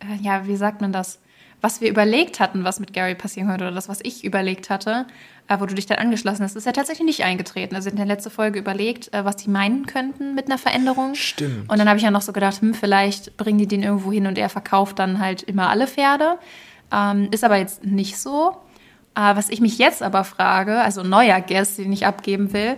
äh, 0.00 0.20
ja, 0.20 0.44
wie 0.48 0.56
sagt 0.56 0.80
man 0.80 0.92
das? 0.92 1.20
Was 1.60 1.80
wir 1.80 1.88
überlegt 1.88 2.40
hatten, 2.40 2.64
was 2.64 2.80
mit 2.80 2.92
Gary 2.92 3.14
passieren 3.14 3.48
könnte, 3.48 3.66
oder 3.66 3.74
das, 3.74 3.88
was 3.88 4.00
ich 4.02 4.24
überlegt 4.24 4.70
hatte, 4.70 5.06
äh, 5.46 5.60
wo 5.60 5.66
du 5.66 5.76
dich 5.76 5.86
dann 5.86 5.98
angeschlossen 5.98 6.42
hast, 6.42 6.56
ist 6.56 6.66
ja 6.66 6.72
tatsächlich 6.72 7.06
nicht 7.06 7.22
eingetreten. 7.22 7.76
Also 7.76 7.90
in 7.90 7.96
der 7.96 8.06
letzten 8.06 8.30
Folge 8.30 8.58
überlegt, 8.58 9.14
äh, 9.14 9.24
was 9.24 9.36
die 9.36 9.50
meinen 9.50 9.86
könnten 9.86 10.34
mit 10.34 10.46
einer 10.46 10.58
Veränderung. 10.58 11.14
Stimmt. 11.14 11.70
Und 11.70 11.78
dann 11.78 11.88
habe 11.88 11.98
ich 11.98 12.02
ja 12.02 12.10
noch 12.10 12.22
so 12.22 12.32
gedacht, 12.32 12.60
hm, 12.60 12.74
vielleicht 12.74 13.36
bringen 13.36 13.58
die 13.58 13.68
den 13.68 13.84
irgendwo 13.84 14.10
hin 14.10 14.26
und 14.26 14.36
er 14.36 14.48
verkauft 14.48 14.98
dann 14.98 15.20
halt 15.20 15.44
immer 15.44 15.70
alle 15.70 15.86
Pferde. 15.86 16.40
Ähm, 16.92 17.28
ist 17.30 17.44
aber 17.44 17.56
jetzt 17.56 17.84
nicht 17.84 18.18
so. 18.18 18.56
Äh, 19.14 19.36
was 19.36 19.48
ich 19.48 19.60
mich 19.60 19.78
jetzt 19.78 20.02
aber 20.02 20.24
frage, 20.24 20.80
also 20.80 21.02
neuer 21.02 21.40
Guest, 21.40 21.78
den 21.78 21.92
ich 21.92 22.06
abgeben 22.06 22.52
will, 22.52 22.76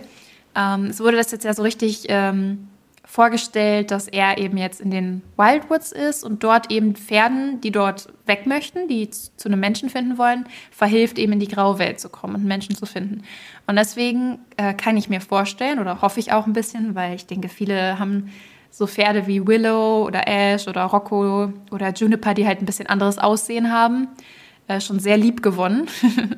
ähm, 0.55 0.85
es 0.85 0.99
wurde 0.99 1.17
das 1.17 1.31
jetzt 1.31 1.45
ja 1.45 1.53
so 1.53 1.63
richtig 1.63 2.05
ähm, 2.09 2.69
vorgestellt, 3.09 3.89
dass 3.89 4.07
er 4.07 4.37
eben 4.37 4.57
jetzt 4.57 4.79
in 4.79 4.91
den 4.91 5.23
Wildwoods 5.35 5.91
ist 5.91 6.23
und 6.23 6.43
dort 6.43 6.71
eben 6.71 6.95
Pferden, 6.95 7.59
die 7.59 7.71
dort 7.71 8.07
weg 8.27 8.45
möchten, 8.45 8.87
die 8.87 9.09
zu 9.09 9.49
einem 9.49 9.59
Menschen 9.59 9.89
finden 9.89 10.19
wollen, 10.19 10.45
verhilft 10.69 11.17
eben 11.17 11.33
in 11.33 11.39
die 11.39 11.47
graue 11.47 11.79
Welt 11.79 11.99
zu 11.99 12.09
kommen 12.09 12.35
und 12.35 12.45
Menschen 12.45 12.75
zu 12.75 12.85
finden. 12.85 13.23
Und 13.65 13.77
deswegen 13.77 14.37
äh, 14.57 14.75
kann 14.75 14.95
ich 14.95 15.09
mir 15.09 15.21
vorstellen 15.21 15.79
oder 15.79 16.03
hoffe 16.03 16.19
ich 16.19 16.31
auch 16.31 16.45
ein 16.45 16.53
bisschen, 16.53 16.93
weil 16.93 17.15
ich 17.15 17.25
denke, 17.25 17.49
viele 17.49 17.97
haben 17.97 18.31
so 18.71 18.87
Pferde 18.87 19.27
wie 19.27 19.45
Willow 19.45 20.05
oder 20.05 20.27
Ash 20.27 20.67
oder 20.67 20.83
Rocco 20.83 21.51
oder 21.71 21.93
Juniper, 21.93 22.33
die 22.33 22.47
halt 22.47 22.61
ein 22.61 22.65
bisschen 22.65 22.87
anderes 22.87 23.17
Aussehen 23.17 23.71
haben, 23.71 24.07
äh, 24.67 24.79
schon 24.79 24.99
sehr 24.99 25.17
lieb 25.17 25.41
gewonnen. 25.41 25.87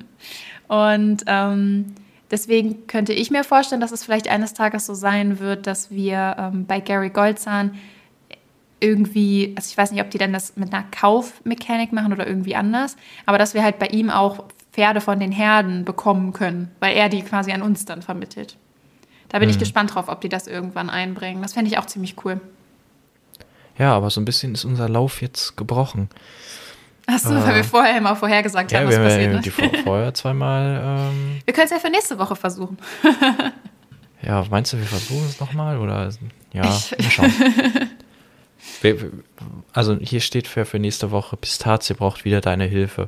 und 0.67 1.23
ähm, 1.27 1.93
deswegen 2.31 2.87
könnte 2.87 3.13
ich 3.13 3.31
mir 3.31 3.43
vorstellen, 3.43 3.81
dass 3.81 3.91
es 3.91 4.03
vielleicht 4.03 4.29
eines 4.29 4.53
Tages 4.53 4.85
so 4.85 4.93
sein 4.93 5.39
wird, 5.39 5.67
dass 5.67 5.91
wir 5.91 6.35
ähm, 6.39 6.65
bei 6.65 6.79
Gary 6.79 7.09
Goldzahn 7.09 7.77
irgendwie, 8.79 9.53
also 9.55 9.69
ich 9.69 9.77
weiß 9.77 9.91
nicht, 9.91 10.01
ob 10.01 10.09
die 10.09 10.17
dann 10.17 10.33
das 10.33 10.57
mit 10.57 10.73
einer 10.73 10.83
Kaufmechanik 10.89 11.93
machen 11.93 12.11
oder 12.11 12.27
irgendwie 12.27 12.55
anders, 12.55 12.97
aber 13.25 13.37
dass 13.37 13.53
wir 13.53 13.63
halt 13.63 13.77
bei 13.77 13.87
ihm 13.87 14.09
auch 14.09 14.45
Pferde 14.71 15.01
von 15.01 15.19
den 15.19 15.31
Herden 15.31 15.85
bekommen 15.85 16.33
können, 16.33 16.71
weil 16.79 16.95
er 16.95 17.09
die 17.09 17.21
quasi 17.21 17.51
an 17.51 17.61
uns 17.61 17.85
dann 17.85 18.01
vermittelt. 18.01 18.57
Da 19.31 19.39
bin 19.39 19.47
mhm. 19.47 19.53
ich 19.53 19.59
gespannt 19.59 19.95
drauf, 19.95 20.09
ob 20.09 20.19
die 20.19 20.27
das 20.27 20.45
irgendwann 20.45 20.89
einbringen. 20.89 21.41
Das 21.41 21.53
fände 21.53 21.71
ich 21.71 21.77
auch 21.77 21.85
ziemlich 21.85 22.15
cool. 22.25 22.41
Ja, 23.77 23.93
aber 23.93 24.09
so 24.09 24.19
ein 24.19 24.25
bisschen 24.25 24.53
ist 24.53 24.65
unser 24.65 24.89
Lauf 24.89 25.21
jetzt 25.21 25.55
gebrochen. 25.55 26.09
Achso, 27.07 27.31
äh, 27.31 27.43
weil 27.45 27.55
wir 27.55 27.63
vorher 27.63 27.97
immer 27.97 28.15
vorhergesagt 28.15 28.73
ja, 28.73 28.79
haben, 28.79 28.87
was 28.87 28.97
wir 28.97 29.03
passiert. 29.03 29.31
Ja, 29.31 29.33
ne? 29.33 29.41
die 29.41 29.83
vorher 29.83 30.13
zweimal. 30.13 30.81
Ähm, 30.83 31.39
wir 31.45 31.53
können 31.53 31.65
es 31.65 31.71
ja 31.71 31.79
für 31.79 31.89
nächste 31.89 32.19
Woche 32.19 32.35
versuchen. 32.35 32.77
ja, 34.21 34.45
meinst 34.49 34.73
du, 34.73 34.77
wir 34.77 34.85
versuchen 34.85 35.25
es 35.29 35.39
nochmal? 35.39 35.79
Oder 35.79 36.09
ja, 36.51 36.63
mal 36.63 36.79
schauen. 37.09 37.33
also 39.73 39.97
hier 40.01 40.19
steht 40.19 40.47
für, 40.47 40.65
für 40.65 40.77
nächste 40.77 41.11
Woche, 41.11 41.37
Pistazie 41.37 41.93
braucht 41.93 42.25
wieder 42.25 42.41
deine 42.41 42.65
Hilfe. 42.65 43.07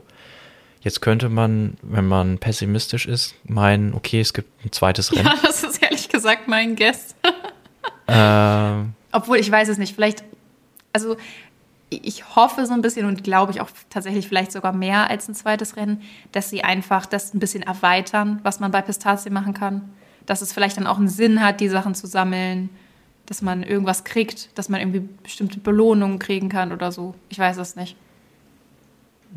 Jetzt 0.84 1.02
könnte 1.02 1.30
man, 1.30 1.78
wenn 1.82 2.06
man 2.06 2.40
pessimistisch 2.40 3.06
ist, 3.06 3.36
meinen, 3.46 3.94
okay, 3.94 4.20
es 4.20 4.34
gibt 4.34 4.66
ein 4.66 4.72
zweites 4.74 5.14
Rennen. 5.14 5.30
Ja, 5.42 5.50
ist 5.50 5.53
gesagt 6.14 6.48
mein 6.48 6.78
Guess. 6.78 7.16
ähm, 8.08 8.94
Obwohl, 9.12 9.38
ich 9.38 9.52
weiß 9.52 9.68
es 9.68 9.78
nicht. 9.78 9.94
Vielleicht, 9.94 10.24
also 10.94 11.18
ich 11.90 12.36
hoffe 12.36 12.66
so 12.66 12.74
ein 12.74 12.82
bisschen 12.82 13.06
und 13.06 13.24
glaube 13.24 13.52
ich 13.52 13.62
auch 13.62 13.70
tatsächlich 13.90 14.28
vielleicht 14.28 14.52
sogar 14.52 14.74
mehr 14.74 15.10
als 15.10 15.28
ein 15.28 15.36
zweites 15.36 15.76
Rennen, 15.76 16.02
dass 16.32 16.50
sie 16.50 16.64
einfach 16.64 17.06
das 17.06 17.34
ein 17.34 17.40
bisschen 17.40 17.64
erweitern, 17.64 18.40
was 18.44 18.60
man 18.60 18.72
bei 18.72 18.82
Pistazie 18.82 19.30
machen 19.30 19.54
kann. 19.54 19.90
Dass 20.26 20.42
es 20.42 20.54
vielleicht 20.54 20.78
dann 20.78 20.88
auch 20.88 20.98
einen 20.98 21.10
Sinn 21.10 21.42
hat, 21.44 21.60
die 21.60 21.68
Sachen 21.68 21.96
zu 21.96 22.08
sammeln, 22.08 22.70
dass 23.26 23.42
man 23.42 23.62
irgendwas 23.64 24.04
kriegt, 24.06 24.58
dass 24.58 24.70
man 24.70 24.80
irgendwie 24.80 25.02
bestimmte 25.22 25.60
Belohnungen 25.60 26.20
kriegen 26.20 26.50
kann 26.50 26.72
oder 26.72 26.92
so. 26.92 27.16
Ich 27.30 27.40
weiß 27.40 27.58
es 27.58 27.76
nicht. 27.76 27.98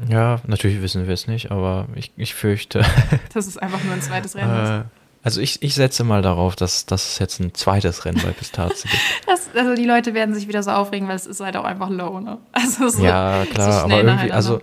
Ja, 0.09 0.41
natürlich 0.47 0.83
wissen 0.83 1.07
wir 1.07 1.15
es 1.15 1.27
nicht, 1.27 1.51
aber 1.51 1.89
ich, 1.95 2.13
ich 2.17 2.35
fürchte. 2.35 2.85
Das 3.33 3.47
ist 3.47 3.61
einfach 3.61 3.83
nur 3.83 3.95
ein 3.95 4.03
zweites 4.03 4.37
Rennen 4.37 4.63
ist. 4.63 4.96
Äh, 5.27 5.29
also 5.29 5.41
ich, 5.41 5.63
ich 5.63 5.75
setze 5.75 6.05
mal 6.05 6.23
darauf, 6.23 6.57
dass, 6.57 6.87
dass 6.87 7.13
es 7.13 7.19
jetzt 7.19 7.41
ein 7.41 7.53
zweites 7.55 8.05
Rennen 8.05 8.21
bei 8.23 8.31
Pistazie 8.31 8.89
gibt. 8.89 9.03
Das, 9.27 9.49
also 9.55 9.75
die 9.75 9.85
Leute 9.85 10.15
werden 10.15 10.35
sich 10.35 10.49
wieder 10.49 10.63
so 10.63 10.71
aufregen, 10.71 11.09
weil 11.09 11.17
es 11.17 11.27
ist 11.27 11.41
halt 11.41 11.57
auch 11.57 11.65
einfach 11.65 11.91
low, 11.91 12.21
ne? 12.21 12.39
Also 12.53 12.89
so, 12.89 13.05
ja, 13.05 13.45
klar, 13.47 13.73
so 13.73 13.79
aber 13.87 14.03
irgendwie, 14.03 14.33
also 14.33 14.61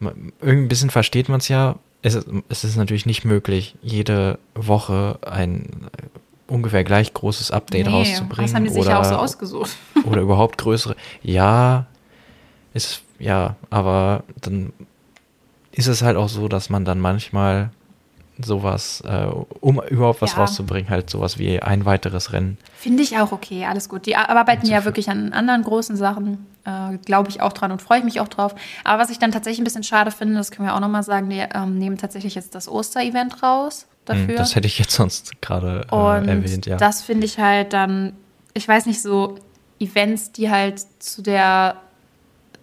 irgendwie 0.00 0.64
ein 0.64 0.68
bisschen 0.68 0.90
versteht 0.90 1.28
man 1.28 1.40
es 1.40 1.48
ja. 1.48 1.76
Es, 2.02 2.18
es 2.48 2.64
ist 2.64 2.76
natürlich 2.76 3.04
nicht 3.04 3.26
möglich, 3.26 3.74
jede 3.82 4.38
Woche 4.54 5.18
ein 5.20 5.90
ungefähr 6.46 6.82
gleich 6.82 7.12
großes 7.12 7.50
Update 7.50 7.86
nee, 7.86 7.92
rauszubringen. 7.92 8.46
Das 8.46 8.54
haben 8.54 8.64
die 8.64 8.70
sich 8.70 8.80
oder, 8.80 8.90
ja 8.90 9.00
auch 9.00 9.04
so 9.04 9.16
ausgesucht. 9.16 9.70
oder 10.04 10.22
überhaupt 10.22 10.56
größere. 10.56 10.96
Ja, 11.22 11.86
ist 12.72 13.02
ja, 13.18 13.56
aber 13.68 14.24
dann 14.40 14.72
ist 15.72 15.88
es 15.88 16.00
halt 16.02 16.16
auch 16.16 16.30
so, 16.30 16.48
dass 16.48 16.70
man 16.70 16.86
dann 16.86 17.00
manchmal 17.00 17.70
sowas, 18.44 19.02
äh, 19.06 19.26
um 19.60 19.80
überhaupt 19.88 20.22
was 20.22 20.32
ja. 20.32 20.38
rauszubringen, 20.38 20.90
halt 20.90 21.10
sowas 21.10 21.38
wie 21.38 21.60
ein 21.60 21.84
weiteres 21.84 22.32
Rennen. 22.32 22.58
Finde 22.76 23.02
ich 23.02 23.18
auch 23.18 23.32
okay, 23.32 23.64
alles 23.66 23.88
gut. 23.88 24.06
Die 24.06 24.16
arbeiten 24.16 24.66
ja 24.66 24.84
wirklich 24.84 25.08
an 25.10 25.32
anderen 25.32 25.62
großen 25.62 25.96
Sachen, 25.96 26.46
äh, 26.64 26.96
glaube 26.98 27.30
ich 27.30 27.40
auch 27.40 27.52
dran 27.52 27.72
und 27.72 27.82
freue 27.82 27.98
ich 27.98 28.04
mich 28.04 28.20
auch 28.20 28.28
drauf. 28.28 28.54
Aber 28.84 29.02
was 29.02 29.10
ich 29.10 29.18
dann 29.18 29.32
tatsächlich 29.32 29.60
ein 29.60 29.64
bisschen 29.64 29.84
schade 29.84 30.10
finde, 30.10 30.34
das 30.34 30.50
können 30.50 30.68
wir 30.68 30.74
auch 30.74 30.80
nochmal 30.80 31.02
sagen, 31.02 31.30
die 31.30 31.38
ähm, 31.54 31.78
nehmen 31.78 31.98
tatsächlich 31.98 32.34
jetzt 32.34 32.54
das 32.54 32.68
Oster-Event 32.68 33.42
raus 33.42 33.86
hm, 33.88 34.04
dafür. 34.04 34.36
Das 34.36 34.54
hätte 34.54 34.66
ich 34.66 34.78
jetzt 34.78 34.92
sonst 34.92 35.40
gerade 35.42 35.86
äh, 35.90 36.26
erwähnt, 36.26 36.66
ja. 36.66 36.76
Das 36.76 37.02
finde 37.02 37.26
ich 37.26 37.38
halt 37.38 37.72
dann, 37.72 38.14
ich 38.54 38.66
weiß 38.66 38.86
nicht, 38.86 39.02
so 39.02 39.36
Events, 39.78 40.32
die 40.32 40.50
halt 40.50 40.80
zu 40.98 41.22
der 41.22 41.76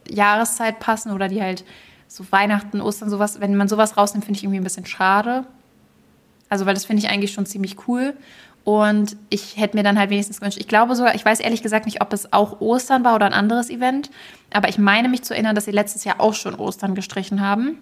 Jahreszeit 0.10 0.80
passen 0.80 1.12
oder 1.12 1.28
die 1.28 1.42
halt 1.42 1.64
so 2.08 2.26
Weihnachten, 2.32 2.82
Ostern, 2.82 3.10
sowas, 3.10 3.42
wenn 3.42 3.56
man 3.56 3.68
sowas 3.68 3.98
rausnimmt, 3.98 4.26
finde 4.26 4.38
ich 4.38 4.44
irgendwie 4.44 4.60
ein 4.60 4.64
bisschen 4.64 4.86
schade. 4.86 5.46
Also, 6.50 6.66
weil 6.66 6.74
das 6.74 6.86
finde 6.86 7.04
ich 7.04 7.10
eigentlich 7.10 7.34
schon 7.34 7.46
ziemlich 7.46 7.88
cool. 7.88 8.14
Und 8.68 9.16
ich 9.30 9.56
hätte 9.56 9.78
mir 9.78 9.84
dann 9.84 9.98
halt 9.98 10.10
wenigstens 10.10 10.40
gewünscht, 10.40 10.58
ich 10.60 10.68
glaube 10.68 10.94
sogar, 10.96 11.16
ich 11.16 11.24
weiß 11.24 11.40
ehrlich 11.40 11.64
gesagt 11.64 11.86
nicht, 11.86 12.02
ob 12.02 12.12
es 12.12 12.34
auch 12.34 12.60
Ostern 12.60 13.06
war 13.06 13.16
oder 13.16 13.26
ein 13.26 13.32
anderes 13.32 13.70
Event, 13.70 14.10
aber 14.52 14.68
ich 14.68 14.78
meine 14.78 15.08
mich 15.08 15.24
zu 15.24 15.34
erinnern, 15.34 15.56
dass 15.56 15.64
sie 15.64 15.72
letztes 15.72 16.04
Jahr 16.04 16.20
auch 16.20 16.34
schon 16.34 16.54
Ostern 16.56 16.94
gestrichen 16.94 17.40
haben, 17.40 17.78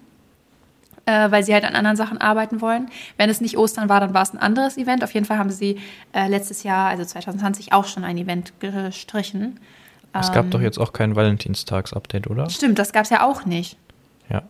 äh, 1.06 1.28
weil 1.32 1.42
sie 1.42 1.52
halt 1.52 1.64
an 1.64 1.74
anderen 1.74 1.96
Sachen 1.96 2.18
arbeiten 2.18 2.60
wollen. 2.60 2.88
Wenn 3.16 3.28
es 3.28 3.40
nicht 3.40 3.58
Ostern 3.58 3.88
war, 3.88 3.98
dann 3.98 4.14
war 4.14 4.22
es 4.22 4.32
ein 4.32 4.38
anderes 4.38 4.78
Event. 4.78 5.02
Auf 5.02 5.12
jeden 5.12 5.26
Fall 5.26 5.38
haben 5.38 5.50
sie 5.50 5.80
äh, 6.12 6.28
letztes 6.28 6.62
Jahr, 6.62 6.88
also 6.88 7.04
2020, 7.04 7.72
auch 7.72 7.86
schon 7.86 8.04
ein 8.04 8.16
Event 8.16 8.52
gestrichen. 8.60 9.58
Es 10.12 10.30
gab 10.30 10.44
ähm, 10.44 10.50
doch 10.52 10.60
jetzt 10.60 10.78
auch 10.78 10.92
kein 10.92 11.16
Valentinstags-Update, 11.16 12.28
oder? 12.28 12.48
Stimmt, 12.48 12.78
das 12.78 12.92
gab 12.92 13.02
es 13.02 13.10
ja 13.10 13.24
auch 13.24 13.44
nicht. 13.44 13.76
Ja, 14.30 14.42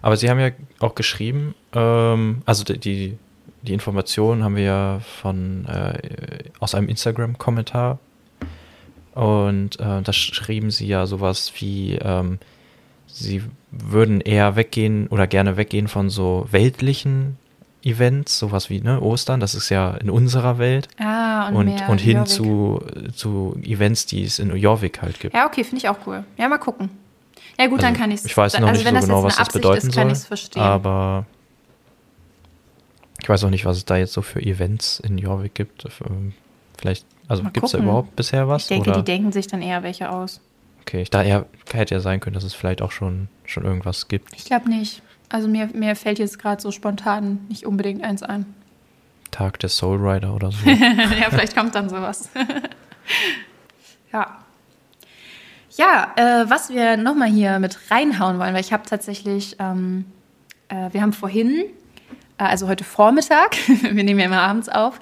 aber 0.00 0.16
Sie 0.16 0.30
haben 0.30 0.40
ja 0.40 0.50
auch 0.80 0.94
geschrieben, 0.94 1.54
ähm, 1.74 2.40
also 2.46 2.64
die, 2.64 2.78
die 2.78 3.18
Informationen 3.66 4.42
haben 4.42 4.56
wir 4.56 4.64
ja 4.64 5.00
von 5.20 5.66
äh, 5.66 6.48
aus 6.58 6.74
einem 6.74 6.88
Instagram-Kommentar 6.88 7.98
und 9.14 9.78
äh, 9.78 10.02
da 10.02 10.12
schrieben 10.12 10.70
Sie 10.70 10.86
ja 10.86 11.06
sowas 11.06 11.52
wie, 11.58 11.96
ähm, 11.96 12.38
Sie 13.06 13.42
würden 13.70 14.20
eher 14.20 14.56
weggehen 14.56 15.06
oder 15.08 15.26
gerne 15.26 15.56
weggehen 15.56 15.86
von 15.86 16.08
so 16.08 16.46
weltlichen 16.50 17.36
Events, 17.84 18.38
sowas 18.38 18.70
wie 18.70 18.80
ne, 18.80 19.00
Ostern, 19.00 19.40
das 19.40 19.54
ist 19.54 19.68
ja 19.68 19.92
in 19.94 20.08
unserer 20.08 20.58
Welt. 20.58 20.88
Ah, 20.98 21.48
und, 21.48 21.68
und, 21.68 21.88
und 21.88 22.00
hin 22.00 22.26
zu, 22.26 22.82
zu 23.14 23.56
Events, 23.62 24.06
die 24.06 24.24
es 24.24 24.38
in 24.38 24.54
Jorvik 24.56 25.02
halt 25.02 25.20
gibt. 25.20 25.34
Ja, 25.34 25.46
okay, 25.46 25.64
finde 25.64 25.78
ich 25.78 25.88
auch 25.88 25.98
cool. 26.06 26.24
Ja, 26.38 26.48
mal 26.48 26.58
gucken. 26.58 26.90
Ja, 27.58 27.66
gut, 27.66 27.80
also, 27.80 27.86
dann 27.86 27.94
kann 27.94 28.10
ich 28.10 28.20
es. 28.20 28.26
Ich 28.26 28.36
weiß 28.36 28.60
noch 28.60 28.68
also, 28.68 28.82
nicht 28.82 29.00
so 29.00 29.06
genau, 29.06 29.22
was 29.24 29.36
das 29.36 29.48
bedeuten 29.48 29.88
ist, 29.88 29.94
soll. 29.94 30.14
Verstehen. 30.14 30.62
Aber 30.62 31.26
ich 33.22 33.28
weiß 33.28 33.44
auch 33.44 33.50
nicht, 33.50 33.64
was 33.64 33.76
es 33.76 33.84
da 33.84 33.96
jetzt 33.96 34.12
so 34.12 34.22
für 34.22 34.42
Events 34.42 34.98
in 34.98 35.16
Jorvik 35.16 35.54
gibt. 35.54 35.84
Ähm, 36.08 36.32
vielleicht, 36.76 37.06
also 37.28 37.44
gibt 37.44 37.64
es 37.64 37.72
da 37.72 37.78
überhaupt 37.78 38.16
bisher 38.16 38.48
was? 38.48 38.62
Ich 38.62 38.68
denke, 38.68 38.90
oder? 38.90 38.98
die 38.98 39.04
denken 39.04 39.30
sich 39.30 39.46
dann 39.46 39.62
eher 39.62 39.84
welche 39.84 40.10
aus. 40.10 40.40
Okay, 40.80 41.02
ich 41.02 41.10
dachte, 41.10 41.28
ja, 41.28 41.46
hätte 41.72 41.94
ja 41.94 42.00
sein 42.00 42.18
können, 42.18 42.34
dass 42.34 42.42
es 42.42 42.54
vielleicht 42.54 42.82
auch 42.82 42.90
schon, 42.90 43.28
schon 43.44 43.64
irgendwas 43.64 44.08
gibt. 44.08 44.34
Ich 44.36 44.44
glaube 44.44 44.68
nicht. 44.68 45.02
Also 45.28 45.46
mir, 45.46 45.68
mir 45.72 45.94
fällt 45.94 46.18
jetzt 46.18 46.40
gerade 46.40 46.60
so 46.60 46.72
spontan 46.72 47.46
nicht 47.48 47.64
unbedingt 47.64 48.02
eins 48.02 48.24
ein. 48.24 48.44
Tag 49.30 49.60
des 49.60 49.76
Soul 49.76 49.96
Rider 49.98 50.34
oder 50.34 50.50
so. 50.50 50.68
ja, 50.68 51.30
vielleicht 51.30 51.56
kommt 51.56 51.76
dann 51.76 51.88
sowas. 51.88 52.28
ja. 54.12 54.38
Ja, 55.76 56.12
äh, 56.16 56.50
was 56.50 56.70
wir 56.70 56.96
nochmal 56.96 57.30
hier 57.30 57.60
mit 57.60 57.78
reinhauen 57.90 58.40
wollen, 58.40 58.52
weil 58.52 58.60
ich 58.60 58.72
habe 58.72 58.82
tatsächlich, 58.84 59.56
ähm, 59.60 60.06
äh, 60.68 60.92
wir 60.92 61.00
haben 61.00 61.14
vorhin, 61.14 61.50
äh, 61.50 61.81
also 62.46 62.68
heute 62.68 62.84
Vormittag, 62.84 63.56
wir 63.82 64.04
nehmen 64.04 64.20
ja 64.20 64.26
immer 64.26 64.42
abends 64.42 64.68
auf, 64.68 65.00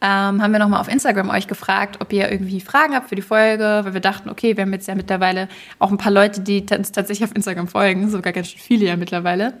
ähm, 0.00 0.42
haben 0.42 0.52
wir 0.52 0.58
nochmal 0.58 0.80
auf 0.80 0.88
Instagram 0.88 1.30
euch 1.30 1.46
gefragt, 1.46 1.96
ob 2.00 2.12
ihr 2.12 2.30
irgendwie 2.30 2.60
Fragen 2.60 2.94
habt 2.94 3.08
für 3.08 3.14
die 3.14 3.22
Folge, 3.22 3.80
weil 3.84 3.94
wir 3.94 4.00
dachten, 4.00 4.28
okay, 4.28 4.56
wir 4.56 4.62
haben 4.62 4.72
jetzt 4.72 4.86
ja 4.86 4.94
mittlerweile 4.94 5.48
auch 5.78 5.90
ein 5.90 5.98
paar 5.98 6.12
Leute, 6.12 6.40
die 6.40 6.64
uns 6.76 6.92
tatsächlich 6.92 7.28
auf 7.28 7.34
Instagram 7.34 7.68
folgen, 7.68 8.10
sogar 8.10 8.32
ganz 8.32 8.48
schön 8.50 8.60
viele 8.60 8.86
ja 8.86 8.96
mittlerweile. 8.96 9.54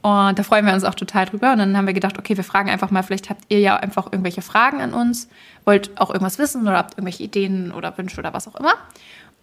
Und 0.00 0.38
da 0.38 0.42
freuen 0.42 0.64
wir 0.64 0.74
uns 0.74 0.84
auch 0.84 0.94
total 0.94 1.26
drüber. 1.26 1.52
Und 1.52 1.58
dann 1.58 1.76
haben 1.76 1.86
wir 1.86 1.94
gedacht, 1.94 2.18
okay, 2.18 2.36
wir 2.36 2.44
fragen 2.44 2.70
einfach 2.70 2.90
mal, 2.90 3.02
vielleicht 3.02 3.30
habt 3.30 3.44
ihr 3.48 3.60
ja 3.60 3.76
einfach 3.76 4.06
irgendwelche 4.06 4.42
Fragen 4.42 4.80
an 4.80 4.94
uns, 4.94 5.28
wollt 5.64 5.98
auch 6.00 6.10
irgendwas 6.10 6.38
wissen 6.38 6.62
oder 6.62 6.76
habt 6.76 6.94
irgendwelche 6.94 7.24
Ideen 7.24 7.72
oder 7.72 7.96
Wünsche 7.98 8.18
oder 8.18 8.32
was 8.32 8.46
auch 8.46 8.54
immer. 8.54 8.74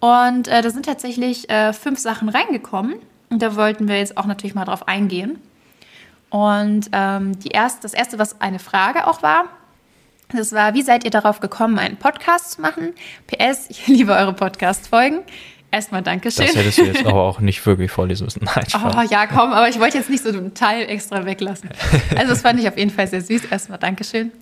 Und 0.00 0.48
äh, 0.48 0.62
da 0.62 0.70
sind 0.70 0.86
tatsächlich 0.86 1.50
äh, 1.50 1.72
fünf 1.72 1.98
Sachen 1.98 2.28
reingekommen. 2.28 2.94
Und 3.28 3.42
da 3.42 3.56
wollten 3.56 3.88
wir 3.88 3.98
jetzt 3.98 4.16
auch 4.16 4.26
natürlich 4.26 4.54
mal 4.54 4.64
drauf 4.64 4.88
eingehen. 4.88 5.38
Und 6.30 6.88
ähm, 6.92 7.38
die 7.38 7.48
erst, 7.48 7.84
das 7.84 7.94
erste, 7.94 8.18
was 8.18 8.40
eine 8.40 8.58
Frage 8.58 9.06
auch 9.06 9.22
war, 9.22 9.44
das 10.28 10.52
war, 10.52 10.74
wie 10.74 10.82
seid 10.82 11.04
ihr 11.04 11.10
darauf 11.10 11.40
gekommen, 11.40 11.78
einen 11.78 11.96
Podcast 11.96 12.52
zu 12.52 12.60
machen? 12.60 12.94
PS, 13.26 13.70
ich 13.70 13.86
liebe 13.86 14.12
eure 14.12 14.32
Podcast-Folgen. 14.32 15.20
Erstmal 15.70 16.02
Dankeschön. 16.02 16.46
Das 16.46 16.56
hättest 16.56 16.78
du 16.78 16.84
jetzt 16.84 17.04
aber 17.04 17.22
auch 17.22 17.40
nicht 17.40 17.64
wirklich 17.66 17.90
vorlesen 17.90 18.24
müssen. 18.24 18.44
Nein, 18.56 18.68
Spaß. 18.68 18.94
Oh 18.96 19.02
ja, 19.02 19.26
komm, 19.26 19.52
aber 19.52 19.68
ich 19.68 19.78
wollte 19.78 19.98
jetzt 19.98 20.08
nicht 20.08 20.22
so 20.22 20.30
einen 20.30 20.54
Teil 20.54 20.88
extra 20.88 21.24
weglassen. 21.24 21.70
Also 22.16 22.30
das 22.30 22.42
fand 22.42 22.60
ich 22.60 22.68
auf 22.68 22.78
jeden 22.78 22.90
Fall 22.90 23.06
sehr 23.06 23.20
süß. 23.20 23.46
Erstmal 23.46 23.78
Dankeschön. 23.78 24.32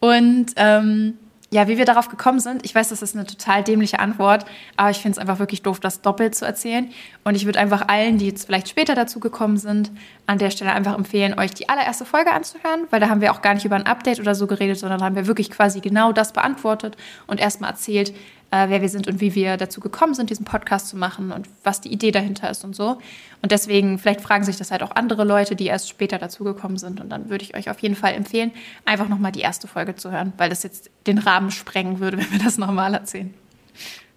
Und 0.00 0.46
ähm, 0.56 1.14
ja, 1.52 1.66
wie 1.66 1.78
wir 1.78 1.84
darauf 1.84 2.08
gekommen 2.08 2.38
sind, 2.38 2.64
ich 2.64 2.74
weiß, 2.74 2.90
das 2.90 3.02
ist 3.02 3.16
eine 3.16 3.26
total 3.26 3.64
dämliche 3.64 3.98
Antwort, 3.98 4.46
aber 4.76 4.90
ich 4.90 4.98
finde 4.98 5.12
es 5.14 5.18
einfach 5.18 5.40
wirklich 5.40 5.62
doof, 5.62 5.80
das 5.80 6.00
doppelt 6.00 6.36
zu 6.36 6.44
erzählen. 6.44 6.88
Und 7.24 7.34
ich 7.34 7.44
würde 7.44 7.58
einfach 7.58 7.88
allen, 7.88 8.18
die 8.18 8.28
jetzt 8.28 8.46
vielleicht 8.46 8.68
später 8.68 8.94
dazu 8.94 9.18
gekommen 9.18 9.56
sind, 9.56 9.90
an 10.26 10.38
der 10.38 10.50
Stelle 10.50 10.72
einfach 10.72 10.96
empfehlen, 10.96 11.36
euch 11.36 11.52
die 11.52 11.68
allererste 11.68 12.04
Folge 12.04 12.30
anzuhören, 12.30 12.86
weil 12.90 13.00
da 13.00 13.08
haben 13.08 13.20
wir 13.20 13.32
auch 13.32 13.42
gar 13.42 13.54
nicht 13.54 13.64
über 13.64 13.74
ein 13.74 13.86
Update 13.86 14.20
oder 14.20 14.36
so 14.36 14.46
geredet, 14.46 14.78
sondern 14.78 15.02
haben 15.02 15.16
wir 15.16 15.26
wirklich 15.26 15.50
quasi 15.50 15.80
genau 15.80 16.12
das 16.12 16.32
beantwortet 16.32 16.96
und 17.26 17.40
erstmal 17.40 17.70
erzählt, 17.70 18.14
äh, 18.50 18.68
wer 18.68 18.82
wir 18.82 18.88
sind 18.88 19.06
und 19.06 19.20
wie 19.20 19.34
wir 19.34 19.56
dazu 19.56 19.80
gekommen 19.80 20.14
sind, 20.14 20.30
diesen 20.30 20.44
Podcast 20.44 20.88
zu 20.88 20.96
machen 20.96 21.32
und 21.32 21.48
was 21.62 21.80
die 21.80 21.92
Idee 21.92 22.10
dahinter 22.10 22.50
ist 22.50 22.64
und 22.64 22.74
so. 22.74 22.98
Und 23.42 23.52
deswegen, 23.52 23.98
vielleicht 23.98 24.20
fragen 24.20 24.44
sich 24.44 24.56
das 24.56 24.70
halt 24.70 24.82
auch 24.82 24.90
andere 24.90 25.24
Leute, 25.24 25.54
die 25.56 25.66
erst 25.66 25.88
später 25.88 26.18
dazugekommen 26.18 26.76
sind. 26.76 27.00
Und 27.00 27.10
dann 27.10 27.30
würde 27.30 27.44
ich 27.44 27.56
euch 27.56 27.70
auf 27.70 27.78
jeden 27.80 27.94
Fall 27.94 28.14
empfehlen, 28.14 28.50
einfach 28.84 29.08
nochmal 29.08 29.32
die 29.32 29.40
erste 29.40 29.68
Folge 29.68 29.94
zu 29.94 30.10
hören, 30.10 30.32
weil 30.36 30.50
das 30.50 30.62
jetzt 30.62 30.90
den 31.06 31.18
Rahmen 31.18 31.50
sprengen 31.50 32.00
würde, 32.00 32.18
wenn 32.18 32.30
wir 32.32 32.44
das 32.44 32.58
nochmal 32.58 32.94
erzählen. 32.94 33.32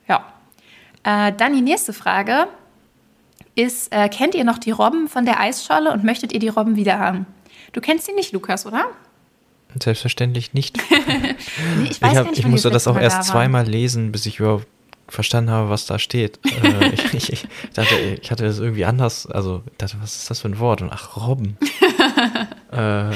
Ja. 0.08 0.26
Äh, 1.04 1.34
dann 1.34 1.54
die 1.54 1.62
nächste 1.62 1.94
Frage 1.94 2.48
ist, 3.56 3.94
äh, 3.94 4.10
kennt 4.10 4.36
ihr 4.36 4.46
noch 4.46 4.58
die 4.58 4.72
Robben 4.72 5.08
von 5.08 5.26
der 5.26 5.40
Eisscholle 5.40 5.92
und 5.92 6.04
möchtet 6.04 6.34
ihr 6.34 6.40
die 6.40 6.50
Robben 6.50 6.76
wieder 6.76 6.98
haben? 6.98 7.28
Du 7.72 7.82
kennst 7.82 8.06
sie 8.06 8.14
nicht, 8.14 8.32
Lukas, 8.32 8.66
oder? 8.66 8.86
Selbstverständlich 9.82 10.54
nicht. 10.54 10.78
nee, 10.90 11.90
ich, 11.90 12.02
ich, 12.02 12.02
hab, 12.02 12.28
nicht, 12.28 12.40
ich 12.40 12.48
musste 12.48 12.70
das 12.70 12.88
auch 12.88 12.98
erst 12.98 13.18
da 13.18 13.22
zweimal 13.22 13.66
lesen, 13.66 14.12
bis 14.12 14.26
ich 14.26 14.40
überhaupt 14.40 14.68
verstanden 15.08 15.52
habe, 15.52 15.70
was 15.70 15.86
da 15.86 16.00
steht. 16.00 16.40
äh, 16.64 16.90
ich, 16.90 17.14
ich, 17.14 17.34
ich, 17.34 17.48
dachte, 17.74 17.96
ich 17.96 18.32
hatte 18.32 18.44
das 18.44 18.60
irgendwie 18.60 18.86
anders, 18.86 19.28
also 19.28 19.64
ich 19.72 19.78
dachte, 19.78 19.98
was 20.02 20.16
ist 20.16 20.30
das 20.30 20.40
für 20.42 20.50
ein 20.50 20.60
Wort? 20.60 20.82
Und 20.82 20.92
ach, 20.92 21.16
Robben. 21.18 21.58
äh, 22.72 23.12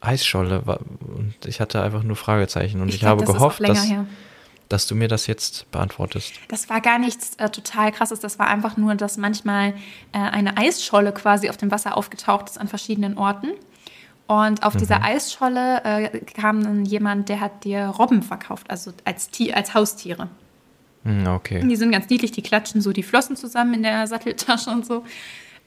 Eisscholle. 0.00 0.60
Und 0.60 1.34
ich 1.46 1.60
hatte 1.60 1.82
einfach 1.82 2.02
nur 2.02 2.16
Fragezeichen. 2.16 2.80
Und 2.80 2.88
ich, 2.88 2.96
ich 2.96 3.04
habe 3.04 3.24
gehofft, 3.24 3.66
dass, 3.66 3.86
dass 4.68 4.86
du 4.86 4.94
mir 4.94 5.08
das 5.08 5.26
jetzt 5.26 5.70
beantwortest. 5.70 6.34
Das 6.48 6.68
war 6.68 6.80
gar 6.80 6.98
nichts 6.98 7.34
äh, 7.36 7.48
total 7.48 7.90
krasses. 7.90 8.20
Das 8.20 8.38
war 8.38 8.48
einfach 8.48 8.76
nur, 8.76 8.94
dass 8.94 9.16
manchmal 9.16 9.70
äh, 10.12 10.18
eine 10.18 10.56
Eisscholle 10.56 11.12
quasi 11.12 11.48
auf 11.48 11.56
dem 11.56 11.70
Wasser 11.70 11.96
aufgetaucht 11.96 12.50
ist 12.50 12.58
an 12.58 12.68
verschiedenen 12.68 13.16
Orten. 13.16 13.52
Und 14.26 14.62
auf 14.62 14.74
mhm. 14.74 14.78
dieser 14.78 15.02
Eisscholle 15.02 15.84
äh, 15.84 16.20
kam 16.20 16.62
dann 16.62 16.84
jemand, 16.84 17.28
der 17.28 17.40
hat 17.40 17.64
dir 17.64 17.86
Robben 17.86 18.22
verkauft, 18.22 18.70
also 18.70 18.92
als, 19.04 19.30
als 19.52 19.74
Haustiere. 19.74 20.28
Mhm, 21.04 21.26
okay. 21.26 21.66
Die 21.66 21.76
sind 21.76 21.92
ganz 21.92 22.08
niedlich, 22.08 22.32
die 22.32 22.42
klatschen 22.42 22.80
so 22.80 22.92
die 22.92 23.02
Flossen 23.02 23.36
zusammen 23.36 23.74
in 23.74 23.82
der 23.82 24.06
Satteltasche 24.06 24.70
und 24.70 24.86
so. 24.86 25.04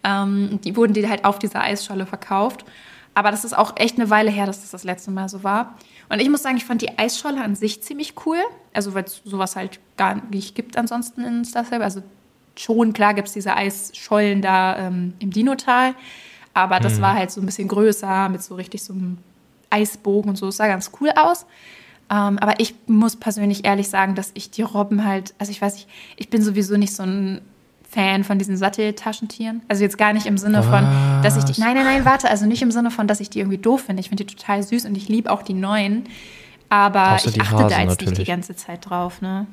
Ähm, 0.04 0.60
die 0.64 0.76
wurden 0.76 0.94
dir 0.94 1.08
halt 1.10 1.26
auf 1.26 1.40
dieser 1.40 1.62
Eisscholle 1.62 2.06
verkauft. 2.06 2.66
Aber 3.14 3.32
das 3.32 3.44
ist 3.44 3.58
auch 3.58 3.78
echt 3.78 4.00
eine 4.00 4.12
Weile 4.12 4.30
her, 4.30 4.46
dass 4.46 4.62
das 4.62 4.72
das 4.72 4.84
letzte 4.84 5.10
Mal 5.10 5.28
so 5.28 5.44
war. 5.44 5.76
Und 6.10 6.20
ich 6.20 6.30
muss 6.30 6.44
sagen, 6.44 6.58
ich 6.58 6.66
fand 6.66 6.84
die 6.84 7.00
Eisscholle 7.00 7.44
an 7.44 7.56
sich 7.56 7.82
ziemlich 7.82 8.14
cool. 8.26 8.38
Also, 8.74 8.94
weil 8.94 9.06
es 9.06 9.22
sowas 9.26 9.56
halt 9.56 9.80
gar 9.98 10.22
nicht 10.30 10.54
gibt 10.54 10.78
ansonsten 10.78 11.24
in 11.24 11.44
Star 11.44 11.66
Also, 11.82 12.04
schon, 12.56 12.94
klar 12.94 13.16
gibt 13.16 13.28
es 13.28 13.34
diese 13.34 13.56
Eisschollen 13.56 14.42
da 14.42 14.78
ähm, 14.78 15.14
im 15.20 15.32
Dinotal. 15.32 15.96
Aber 16.58 16.80
das 16.80 16.98
mhm. 16.98 17.02
war 17.04 17.14
halt 17.14 17.30
so 17.30 17.40
ein 17.40 17.46
bisschen 17.46 17.68
größer, 17.68 18.30
mit 18.30 18.42
so 18.42 18.56
richtig 18.56 18.82
so 18.82 18.92
einem 18.92 19.20
Eisbogen 19.70 20.32
und 20.32 20.38
so. 20.38 20.48
Es 20.48 20.58
sah 20.58 20.66
ganz 20.66 20.90
cool 21.00 21.12
aus. 21.16 21.46
Ähm, 22.10 22.40
aber 22.40 22.60
ich 22.60 22.74
muss 22.88 23.16
persönlich 23.16 23.64
ehrlich 23.64 23.90
sagen, 23.90 24.16
dass 24.16 24.32
ich 24.34 24.50
die 24.50 24.64
Robben 24.64 25.06
halt, 25.06 25.36
also 25.38 25.52
ich 25.52 25.62
weiß 25.62 25.76
nicht, 25.76 25.88
ich 26.16 26.32
bin 26.32 26.42
sowieso 26.42 26.76
nicht 26.76 26.96
so 26.96 27.04
ein 27.04 27.42
Fan 27.88 28.24
von 28.24 28.40
diesen 28.40 28.58
Satteltaschentieren. 28.58 29.62
Also 29.68 29.84
jetzt 29.84 30.00
gar 30.00 30.14
nicht 30.14 30.26
im 30.26 30.40
Sinne 30.40 30.64
von, 30.64 30.84
Was? 30.84 31.22
dass 31.22 31.38
ich 31.38 31.44
die. 31.44 31.62
Nein, 31.62 31.76
nein, 31.76 31.86
nein, 31.86 32.06
warte. 32.06 32.28
Also 32.28 32.48
nicht 32.48 32.64
im 32.64 32.72
Sinne 32.72 32.90
von, 32.90 33.06
dass 33.06 33.20
ich 33.20 33.30
die 33.30 33.38
irgendwie 33.38 33.60
doof 33.60 33.82
finde. 33.82 34.00
Ich 34.00 34.10
finde 34.10 34.26
die 34.26 34.36
total 34.36 34.64
süß 34.64 34.86
und 34.86 34.98
ich 34.98 35.10
liebe 35.10 35.30
auch 35.30 35.44
die 35.44 35.54
neuen. 35.54 36.06
Aber 36.70 37.14
Außer 37.14 37.30
ich 37.30 37.40
achte 37.40 37.56
Hasen 37.56 37.70
da 37.70 37.80
jetzt 37.82 37.90
natürlich. 37.90 38.10
nicht 38.18 38.22
die 38.22 38.32
ganze 38.32 38.56
Zeit 38.56 38.90
drauf, 38.90 39.22
ne? 39.22 39.46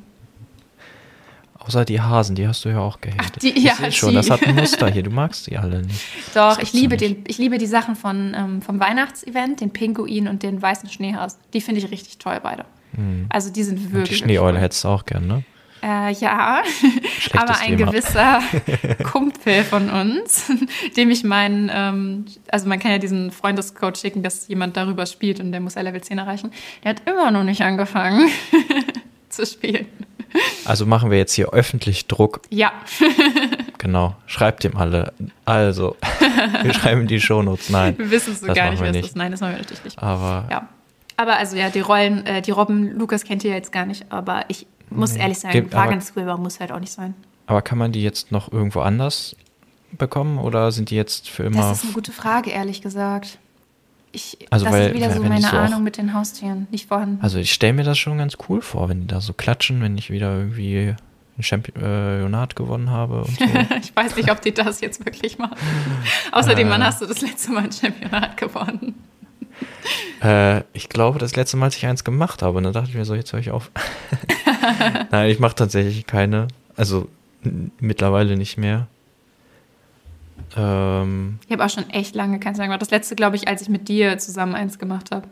Außer 1.66 1.84
die 1.86 2.00
Hasen, 2.00 2.36
die 2.36 2.46
hast 2.46 2.64
du 2.64 2.68
ja 2.68 2.80
auch 2.80 3.00
gehatet. 3.00 3.42
Die, 3.42 3.58
ja, 3.58 3.72
ich 3.88 3.96
schon, 3.96 4.14
das 4.14 4.28
hat 4.28 4.46
ein 4.46 4.54
Muster 4.56 4.90
hier. 4.90 5.02
Du 5.02 5.10
magst 5.10 5.46
die 5.46 5.56
alle 5.56 5.82
nicht. 5.82 6.04
Doch, 6.34 6.58
ich 6.58 6.74
liebe, 6.74 6.96
den, 6.96 7.24
ich 7.26 7.38
liebe 7.38 7.56
die 7.56 7.66
Sachen 7.66 7.96
von, 7.96 8.34
ähm, 8.36 8.62
vom 8.62 8.80
Weihnachtsevent, 8.80 9.62
den 9.62 9.70
Pinguin 9.70 10.28
und 10.28 10.42
den 10.42 10.60
weißen 10.60 10.90
Schneehasen. 10.90 11.40
Die 11.54 11.62
finde 11.62 11.80
ich 11.80 11.90
richtig 11.90 12.18
toll, 12.18 12.38
beide. 12.42 12.66
Hm. 12.94 13.26
Also 13.30 13.50
die 13.50 13.62
sind 13.62 13.92
wirklich. 13.92 13.98
Und 13.98 14.10
die 14.10 14.14
Schneeeule 14.16 14.60
hättest 14.60 14.84
du 14.84 14.88
auch 14.88 15.06
gern, 15.06 15.26
ne? 15.26 15.42
Äh, 15.82 16.12
ja, 16.12 16.62
aber 17.34 17.60
ein 17.60 17.76
Thema. 17.76 17.90
gewisser 17.90 18.40
Kumpel 19.04 19.64
von 19.64 19.90
uns, 19.90 20.50
dem 20.96 21.10
ich 21.10 21.24
meinen, 21.24 21.70
ähm, 21.72 22.24
also 22.50 22.68
man 22.68 22.78
kann 22.78 22.90
ja 22.90 22.98
diesen 22.98 23.30
Freundescode 23.30 23.98
schicken, 23.98 24.22
dass 24.22 24.48
jemand 24.48 24.78
darüber 24.78 25.04
spielt 25.04 25.40
und 25.40 25.52
der 25.52 25.60
muss 25.60 25.74
Level 25.74 26.00
10 26.00 26.16
erreichen. 26.16 26.52
Der 26.82 26.90
hat 26.90 27.02
immer 27.06 27.30
noch 27.30 27.44
nicht 27.44 27.60
angefangen 27.60 28.30
zu 29.28 29.44
spielen. 29.44 29.86
Also 30.64 30.86
machen 30.86 31.10
wir 31.10 31.18
jetzt 31.18 31.34
hier 31.34 31.50
öffentlich 31.50 32.06
Druck. 32.06 32.40
Ja. 32.50 32.72
genau. 33.78 34.16
Schreibt 34.26 34.64
ihm 34.64 34.76
alle. 34.76 35.12
Also, 35.44 35.96
wir 36.62 36.74
schreiben 36.74 37.06
die 37.06 37.20
Shownotes. 37.20 37.70
Nein. 37.70 37.96
Wir 37.98 38.10
wissen 38.10 38.34
so 38.34 38.46
gar 38.46 38.70
nicht, 38.70 38.82
wer 38.82 38.90
es 38.90 39.06
ist. 39.06 39.16
Nein, 39.16 39.30
das 39.30 39.40
machen 39.40 39.52
wir 39.52 39.58
natürlich 39.58 39.84
nicht. 39.84 39.98
Aber. 40.02 40.46
Ja. 40.50 40.68
Aber 41.16 41.36
also 41.36 41.56
ja, 41.56 41.70
die 41.70 41.80
Rollen, 41.80 42.26
äh, 42.26 42.42
die 42.42 42.50
Robben, 42.50 42.98
Lukas 42.98 43.24
kennt 43.24 43.44
ihr 43.44 43.52
jetzt 43.52 43.70
gar 43.70 43.86
nicht, 43.86 44.06
aber 44.10 44.44
ich 44.48 44.66
muss 44.90 45.12
nee. 45.12 45.20
ehrlich 45.20 45.38
sagen, 45.38 46.00
Squilber 46.00 46.36
muss 46.38 46.58
halt 46.58 46.72
auch 46.72 46.80
nicht 46.80 46.92
sein. 46.92 47.14
Aber 47.46 47.62
kann 47.62 47.78
man 47.78 47.92
die 47.92 48.02
jetzt 48.02 48.32
noch 48.32 48.50
irgendwo 48.52 48.80
anders 48.80 49.36
bekommen 49.92 50.38
oder 50.38 50.72
sind 50.72 50.90
die 50.90 50.96
jetzt 50.96 51.28
für 51.28 51.44
immer? 51.44 51.60
Das 51.60 51.78
ist 51.78 51.84
eine 51.84 51.92
gute 51.92 52.10
Frage, 52.10 52.50
ehrlich 52.50 52.82
gesagt. 52.82 53.38
Ich, 54.14 54.38
also, 54.50 54.64
das 54.64 54.74
weil, 54.74 54.88
ist 54.88 54.94
wieder 54.94 55.10
so 55.10 55.22
meine 55.22 55.40
so 55.40 55.56
Ahnung 55.56 55.82
mit 55.82 55.96
den 55.96 56.14
Haustieren, 56.14 56.68
nicht 56.70 56.86
vorhanden. 56.86 57.18
Also 57.20 57.38
ich 57.38 57.52
stelle 57.52 57.72
mir 57.72 57.82
das 57.82 57.98
schon 57.98 58.16
ganz 58.16 58.36
cool 58.48 58.62
vor, 58.62 58.88
wenn 58.88 59.00
die 59.00 59.06
da 59.08 59.20
so 59.20 59.32
klatschen, 59.32 59.82
wenn 59.82 59.98
ich 59.98 60.10
wieder 60.10 60.38
irgendwie 60.38 60.94
ein 61.36 61.42
Championat 61.42 62.54
gewonnen 62.54 62.90
habe 62.90 63.22
und 63.22 63.36
so. 63.36 63.44
ich 63.82 63.94
weiß 63.94 64.14
nicht, 64.16 64.30
ob 64.30 64.40
die 64.40 64.54
das 64.54 64.80
jetzt 64.80 65.04
wirklich 65.04 65.38
machen. 65.38 65.56
Außerdem, 66.30 66.68
äh, 66.68 66.70
wann 66.70 66.84
hast 66.84 67.02
du 67.02 67.06
das 67.06 67.20
letzte 67.22 67.50
Mal 67.50 67.64
ein 67.64 67.72
Championat 67.72 68.36
gewonnen? 68.36 68.94
Äh, 70.20 70.62
ich 70.72 70.88
glaube, 70.88 71.18
das 71.18 71.36
letzte 71.36 71.56
Mal, 71.56 71.66
als 71.66 71.76
ich 71.76 71.86
eins 71.86 72.02
gemacht 72.02 72.42
habe, 72.42 72.56
und 72.56 72.64
dann 72.64 72.72
dachte 72.72 72.88
ich 72.88 72.96
mir 72.96 73.04
so, 73.04 73.14
jetzt 73.14 73.32
höre 73.32 73.40
ich 73.40 73.50
auf. 73.50 73.70
Nein, 75.10 75.30
ich 75.30 75.38
mache 75.38 75.54
tatsächlich 75.54 76.06
keine. 76.06 76.48
Also 76.76 77.08
mittlerweile 77.78 78.36
nicht 78.36 78.56
mehr. 78.56 78.88
Ähm, 80.56 81.38
ich 81.46 81.52
habe 81.52 81.64
auch 81.64 81.70
schon 81.70 81.88
echt 81.90 82.14
lange 82.14 82.38
keins 82.40 82.58
mehr 82.58 82.66
gemacht. 82.66 82.82
Das 82.82 82.90
letzte, 82.90 83.16
glaube 83.16 83.36
ich, 83.36 83.48
als 83.48 83.62
ich 83.62 83.68
mit 83.68 83.88
dir 83.88 84.18
zusammen 84.18 84.54
eins 84.54 84.78
gemacht 84.78 85.10
habe. 85.10 85.26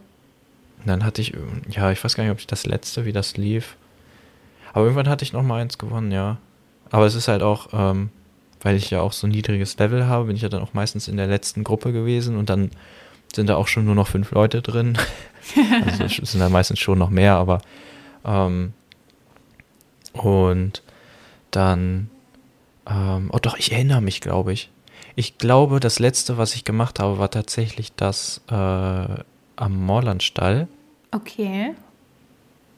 Dann 0.85 1.05
hatte 1.05 1.23
ich, 1.23 1.35
ja, 1.69 1.93
ich 1.93 2.03
weiß 2.03 2.15
gar 2.15 2.25
nicht, 2.25 2.33
ob 2.33 2.41
ich 2.41 2.47
das 2.47 2.67
letzte, 2.67 3.05
wie 3.05 3.13
das 3.13 3.37
lief. 3.37 3.77
Aber 4.73 4.85
irgendwann 4.85 5.09
hatte 5.09 5.25
ich 5.25 5.33
noch 5.33 5.43
mal 5.43 5.61
eins 5.61 5.79
gewonnen, 5.79 6.11
ja. 6.11 6.39
Aber 6.91 7.07
es 7.07 7.15
ist 7.15 7.29
halt 7.29 7.43
auch, 7.43 7.69
ähm, 7.73 8.11
weil 8.63 8.77
ich 8.77 8.91
ja 8.91 9.01
auch 9.01 9.13
so 9.13 9.27
ein 9.27 9.31
niedriges 9.31 9.79
Level 9.79 10.07
habe, 10.07 10.27
bin 10.27 10.37
ich 10.37 10.43
ja 10.43 10.49
dann 10.49 10.63
auch 10.63 10.75
meistens 10.75 11.09
in 11.09 11.17
der 11.17 11.27
letzten 11.27 11.65
Gruppe 11.65 11.93
gewesen 11.93 12.37
und 12.37 12.51
dann 12.51 12.71
sind 13.35 13.49
da 13.49 13.57
auch 13.57 13.69
schon 13.69 13.85
nur 13.85 13.95
noch 13.95 14.09
fünf 14.09 14.31
Leute 14.33 14.61
drin. 14.63 14.99
also 15.87 16.05
es 16.05 16.17
sind 16.17 16.41
da 16.41 16.49
meistens 16.49 16.79
schon 16.79 16.99
noch 16.99 17.11
mehr, 17.11 17.35
aber 17.35 17.63
ähm, 18.25 18.73
und 20.13 20.83
dann, 21.51 22.11
ähm, 22.87 23.31
oh 23.33 23.39
doch, 23.41 23.57
ich 23.57 23.73
erinnere 23.73 24.01
mich, 24.01 24.21
glaube 24.21 24.53
ich. 24.53 24.71
Ich 25.15 25.39
glaube, 25.39 25.81
das 25.81 25.99
letzte, 25.99 26.39
was 26.39 26.55
ich 26.55 26.65
gemacht 26.65 26.99
habe, 26.99 27.19
war 27.19 27.31
tatsächlich 27.31 27.93
das 27.95 28.41
äh, 28.49 28.55
am 28.55 29.87
Moorlandstall. 29.87 30.69
Okay. 31.11 31.75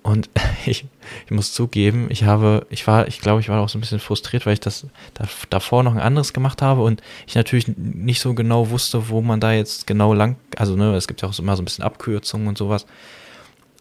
Und 0.04 0.28
ich, 0.66 0.84
ich 1.24 1.30
muss 1.30 1.52
zugeben, 1.52 2.06
ich 2.10 2.24
habe, 2.24 2.66
ich 2.70 2.86
war, 2.86 3.08
ich 3.08 3.20
glaube, 3.20 3.40
ich 3.40 3.48
war 3.48 3.60
auch 3.60 3.68
so 3.68 3.78
ein 3.78 3.80
bisschen 3.80 4.00
frustriert, 4.00 4.46
weil 4.46 4.52
ich 4.52 4.60
das 4.60 4.86
da, 5.14 5.24
davor 5.50 5.82
noch 5.82 5.94
ein 5.94 6.00
anderes 6.00 6.32
gemacht 6.32 6.60
habe 6.60 6.82
und 6.82 7.02
ich 7.26 7.34
natürlich 7.34 7.68
nicht 7.68 8.20
so 8.20 8.34
genau 8.34 8.70
wusste, 8.70 9.08
wo 9.08 9.22
man 9.22 9.40
da 9.40 9.52
jetzt 9.52 9.86
genau 9.86 10.12
lang, 10.12 10.36
also 10.56 10.76
ne, 10.76 10.94
es 10.94 11.08
gibt 11.08 11.22
ja 11.22 11.28
auch 11.28 11.38
immer 11.38 11.56
so 11.56 11.62
ein 11.62 11.64
bisschen 11.64 11.84
Abkürzungen 11.84 12.48
und 12.48 12.58
sowas. 12.58 12.86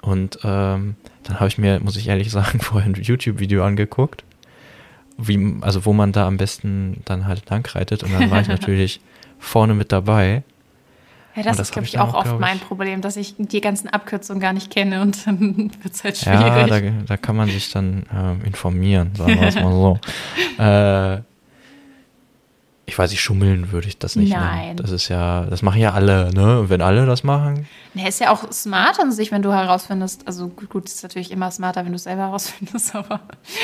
Und 0.02 0.40
ähm, 0.44 0.96
dann 1.24 1.40
habe 1.40 1.48
ich 1.48 1.58
mir, 1.58 1.80
muss 1.80 1.98
ich 1.98 2.08
ehrlich 2.08 2.32
sagen, 2.32 2.60
vorher 2.60 2.90
ein 2.90 2.96
YouTube-Video 2.96 3.64
angeguckt, 3.64 4.24
wie, 5.18 5.58
also 5.62 5.86
wo 5.86 5.94
man 5.94 6.12
da 6.12 6.28
am 6.28 6.38
besten 6.38 7.02
dann 7.06 7.28
halt 7.28 7.50
langreitet. 7.50 8.04
Und 8.04 8.14
dann 8.14 8.32
war 8.32 8.42
ich 8.42 8.48
natürlich 8.50 9.02
vorne 9.40 9.74
mit 9.74 9.92
dabei. 9.92 10.44
Ja, 11.36 11.42
das, 11.42 11.58
das 11.58 11.68
ist, 11.68 11.74
glaube 11.74 11.88
ich, 11.88 11.98
auch 11.98 12.14
oft 12.14 12.40
mein 12.40 12.60
Problem, 12.60 13.02
dass 13.02 13.18
ich 13.18 13.36
die 13.38 13.60
ganzen 13.60 13.90
Abkürzungen 13.90 14.40
gar 14.40 14.54
nicht 14.54 14.70
kenne 14.70 15.02
und 15.02 15.26
dann 15.26 15.72
wird 15.82 15.94
es 15.94 16.04
halt 16.04 16.18
schwierig. 16.18 16.40
Ja, 16.40 16.68
da, 16.68 16.80
da, 16.80 17.18
kann 17.18 17.36
man 17.36 17.50
sich 17.50 17.72
dann 17.72 18.04
äh, 18.14 18.46
informieren, 18.46 19.16
sagen 19.16 19.40
wir 19.40 19.48
es 19.48 19.56
mal 19.56 19.72
so. 19.72 20.00
äh, 20.64 21.33
ich 22.86 23.00
weiß 23.00 23.12
nicht, 23.12 23.22
schummeln 23.22 23.72
würde 23.72 23.88
ich 23.88 23.98
das 23.98 24.16
nicht 24.16 24.32
Nein. 24.32 24.68
Nennen. 24.68 24.78
Das 24.78 24.92
ist 24.92 25.08
ja, 25.08 25.46
das 25.46 25.62
machen 25.62 25.80
ja 25.80 25.94
alle, 25.94 26.34
ne? 26.34 26.60
Und 26.60 26.70
wenn 26.70 26.82
alle 26.82 27.06
das 27.06 27.24
machen. 27.24 27.66
Ne, 27.94 28.08
ist 28.08 28.20
ja 28.20 28.32
auch 28.32 28.52
smart 28.52 29.00
an 29.00 29.12
sich, 29.12 29.32
wenn 29.32 29.42
du 29.42 29.54
herausfindest, 29.54 30.28
also 30.28 30.50
gut, 30.50 30.86
ist 30.86 31.02
natürlich 31.02 31.32
immer 31.32 31.50
smarter, 31.50 31.86
wenn 31.86 31.94
du 31.94 31.96
es 31.96 32.04
selber 32.04 32.24
herausfindest, 32.24 32.94
aber 32.96 33.22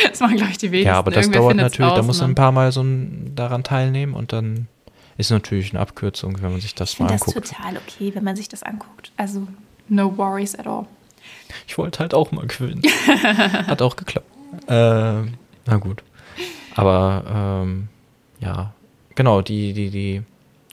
das 0.10 0.22
machen, 0.22 0.38
glaube 0.38 0.52
ich, 0.52 0.58
die 0.58 0.72
wenigsten. 0.72 0.88
Ja, 0.88 1.00
aber 1.00 1.12
das 1.12 1.26
Irgendwer 1.26 1.42
dauert 1.42 1.56
natürlich, 1.58 1.94
da 1.94 2.02
muss 2.02 2.22
man 2.22 2.32
ein 2.32 2.36
paar 2.36 2.54
Mal 2.54 2.72
so 2.72 2.82
ein, 2.82 3.34
daran 3.36 3.64
teilnehmen 3.64 4.14
und 4.14 4.32
dann 4.32 4.68
ist 5.18 5.32
natürlich 5.32 5.74
eine 5.74 5.82
Abkürzung, 5.82 6.42
wenn 6.42 6.52
man 6.52 6.62
sich 6.62 6.76
das 6.76 6.94
ich 6.94 7.00
mal 7.00 7.12
anguckt. 7.12 7.36
Das 7.36 7.44
ist 7.44 7.58
total 7.58 7.76
okay, 7.76 8.16
wenn 8.16 8.24
man 8.24 8.38
sich 8.38 8.48
das 8.48 8.64
anguckt. 8.64 9.12
Also, 9.18 9.46
no 9.90 10.18
worries 10.18 10.58
at 10.58 10.66
all. 10.66 10.86
Ich 11.68 11.78
wollte 11.78 12.00
halt 12.00 12.14
auch 12.14 12.32
mal 12.32 12.48
gewinnen. 12.48 12.82
Hat 13.68 13.82
auch 13.82 13.98
geklappt. 13.98 14.28
Äh, 14.68 14.72
na 14.72 15.78
gut. 15.78 16.04
Aber, 16.76 17.62
ähm, 17.66 17.90
ja, 18.40 18.74
genau, 19.20 19.42
die, 19.42 19.74
die, 19.74 19.90
die, 19.90 20.22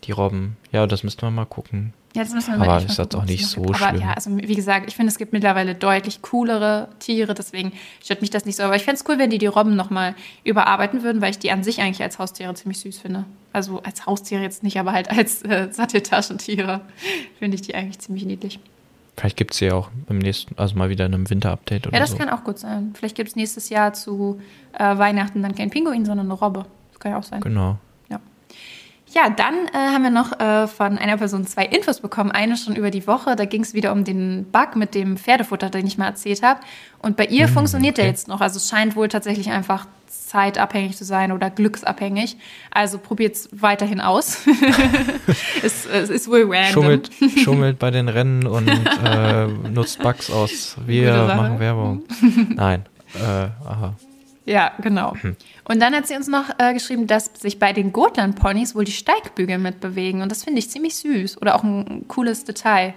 die 0.05 0.13
Robben. 0.13 0.57
Ja, 0.71 0.87
das 0.87 1.03
müssten 1.03 1.23
wir 1.23 1.33
mal 1.33 1.47
gucken. 1.47 1.93
Ja, 2.15 2.23
das 2.23 2.33
müssen 2.33 2.53
wir 2.53 2.59
mal 2.59 2.69
Aber 2.69 2.87
ist 2.87 2.97
das 2.97 3.13
auch 3.17 3.25
nicht 3.25 3.45
so 3.45 3.61
gibt. 3.61 3.79
schlimm. 3.79 3.89
Aber 3.89 3.99
ja, 3.99 4.13
also 4.13 4.37
wie 4.37 4.55
gesagt, 4.55 4.87
ich 4.87 4.95
finde, 4.95 5.11
es 5.11 5.19
gibt 5.19 5.33
mittlerweile 5.33 5.75
deutlich 5.75 6.23
coolere 6.23 6.89
Tiere, 7.01 7.35
deswegen 7.35 7.73
stört 8.01 8.21
mich 8.21 8.31
das 8.31 8.45
nicht 8.45 8.55
so. 8.55 8.63
Aber 8.63 8.77
ich 8.77 8.85
fände 8.85 9.01
es 9.01 9.09
cool, 9.09 9.19
wenn 9.19 9.31
die 9.31 9.39
die 9.39 9.49
Robben 9.49 9.75
nochmal 9.75 10.15
überarbeiten 10.45 11.03
würden, 11.03 11.21
weil 11.21 11.31
ich 11.31 11.41
die 11.41 11.51
an 11.51 11.65
sich 11.65 11.81
eigentlich 11.81 12.01
als 12.05 12.21
Haustiere 12.21 12.55
ziemlich 12.55 12.79
süß 12.79 12.99
finde. 12.99 13.25
Also 13.53 13.83
als 13.83 14.07
Haustiere 14.07 14.43
jetzt 14.43 14.63
nicht, 14.63 14.79
aber 14.79 14.93
halt 14.93 15.11
als 15.11 15.43
äh, 15.43 15.67
Satteltaschentiere 15.73 16.83
finde 17.41 17.57
ich 17.57 17.63
die 17.63 17.75
eigentlich 17.75 17.99
ziemlich 17.99 18.27
niedlich. 18.27 18.61
Vielleicht 19.17 19.37
gibt 19.37 19.55
es 19.55 19.59
sie 19.59 19.73
auch 19.73 19.91
im 20.09 20.19
nächsten, 20.19 20.57
also 20.57 20.77
mal 20.77 20.89
wieder 20.89 21.05
in 21.05 21.15
einem 21.15 21.29
Winter-Update 21.29 21.89
oder 21.89 21.91
so. 21.91 21.97
Ja, 21.97 22.01
das 22.01 22.11
so. 22.13 22.17
kann 22.17 22.29
auch 22.29 22.45
gut 22.45 22.61
sein. 22.61 22.95
Vielleicht 22.95 23.17
gibt 23.17 23.31
es 23.31 23.35
nächstes 23.35 23.71
Jahr 23.71 23.93
zu 23.93 24.41
äh, 24.79 24.97
Weihnachten 24.97 25.43
dann 25.43 25.57
kein 25.57 25.71
Pinguin, 25.71 26.05
sondern 26.05 26.27
eine 26.27 26.35
Robbe. 26.39 26.65
Das 26.93 27.01
kann 27.01 27.11
ja 27.11 27.19
auch 27.19 27.25
sein. 27.25 27.41
Genau. 27.41 27.79
Ja, 29.15 29.31
dann 29.31 29.69
äh, 29.69 29.93
haben 29.95 30.03
wir 30.03 30.11
noch 30.11 30.39
äh, 30.41 30.67
von 30.67 30.99
einer 30.99 31.17
Person 31.17 31.47
zwei 31.47 31.65
Infos 31.65 32.01
bekommen. 32.01 32.33
Eine 32.33 32.57
schon 32.57 32.75
über 32.77 32.91
die 32.91 33.07
Woche. 33.07 33.37
Da 33.37 33.45
ging 33.45 33.63
es 33.63 33.73
wieder 33.73 33.93
um 33.93 34.05
den 34.05 34.47
Bug 34.51 34.77
mit 34.77 34.95
dem 34.95 35.17
Pferdefutter, 35.17 35.71
den 35.71 35.87
ich 35.87 35.97
mal 35.97 36.07
erzählt 36.07 36.43
habe. 36.43 36.61
Und 36.99 37.17
bei 37.17 37.27
ihr 37.27 37.47
mmh, 37.47 37.53
funktioniert 37.53 37.95
okay. 37.95 38.03
der 38.03 38.11
jetzt 38.11 38.29
noch. 38.29 38.41
Also 38.41 38.57
es 38.57 38.69
scheint 38.69 38.97
wohl 38.97 39.09
tatsächlich 39.09 39.51
einfach 39.51 39.87
zeitabhängig 40.09 40.97
zu 40.97 41.05
sein 41.05 41.33
oder 41.33 41.51
glücksabhängig. 41.51 42.37
Also 42.71 42.99
probiert 42.99 43.37
es 43.37 43.49
weiterhin 43.53 44.01
aus. 44.01 44.41
es, 45.63 45.87
es, 45.87 46.11
ist 46.11 46.29
wohl 46.29 46.43
random. 46.43 46.73
Schummelt, 46.73 47.11
schummelt 47.45 47.79
bei 47.79 47.91
den 47.91 48.09
Rennen 48.09 48.47
und 48.47 48.69
äh, 48.69 49.47
nutzt 49.47 50.03
Bugs 50.03 50.31
aus. 50.31 50.77
Wir 50.85 51.13
machen 51.27 51.61
Werbung. 51.61 52.03
Nein. 52.55 52.85
Äh, 53.15 53.21
aha. 53.65 53.95
Ja, 54.47 54.73
genau. 54.81 55.15
Hm. 55.21 55.37
Und 55.65 55.81
dann 55.81 55.93
hat 55.95 56.07
sie 56.07 56.15
uns 56.15 56.29
noch 56.29 56.45
äh, 56.59 56.73
geschrieben, 56.73 57.09
dass 57.09 57.27
sich 57.35 57.59
bei 57.59 57.73
den 57.73 57.93
Gotland-Ponys 57.93 58.77
wohl 58.77 58.85
die 58.85 58.93
Steigbügel 58.93 59.59
mitbewegen. 59.59 60.23
Und 60.23 60.31
das 60.31 60.45
finde 60.45 60.61
ich 60.61 60.71
ziemlich 60.71 60.95
süß. 60.97 61.43
Oder 61.43 61.57
auch 61.57 61.65
ein, 61.65 61.87
ein, 61.87 62.09
cooles 62.09 62.45
Detail. 62.45 62.95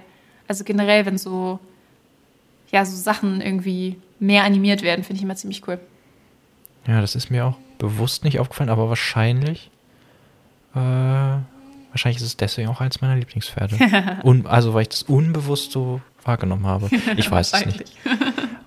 Also 0.48 0.64
generell, 0.64 1.08
wenn 1.08 1.18
so, 1.18 1.60
ja, 2.72 2.86
so 2.86 2.96
Sachen 2.96 3.42
irgendwie 3.42 3.98
mehr 4.20 4.44
animiert 4.44 4.84
werden, 4.84 5.04
finde 5.04 5.18
ich 5.18 5.24
immer 5.24 5.36
ziemlich 5.36 5.68
cool. 5.68 5.80
Ja, 6.88 7.02
das 7.02 7.16
ist 7.16 7.32
mir 7.32 7.46
auch 7.46 7.58
bewusst 7.80 8.24
nicht 8.24 8.40
aufgefallen, 8.40 8.70
aber 8.70 8.90
wahrscheinlich, 8.90 9.72
äh, 10.76 10.78
wahrscheinlich 10.78 12.18
ist 12.18 12.28
es 12.28 12.38
deswegen 12.38 12.70
auch 12.70 12.80
eins 12.80 13.02
meiner 13.02 13.16
Lieblingspferde. 13.16 14.20
Un, 14.24 14.46
also, 14.46 14.76
weil 14.76 14.84
ich 14.84 14.90
das 14.90 15.04
unbewusst 15.04 15.72
so 15.72 16.00
wahrgenommen 16.24 16.68
habe. 16.68 16.90
Ich 17.18 17.32
weiß 17.32 17.54
es 17.54 17.66
nicht. 17.66 17.86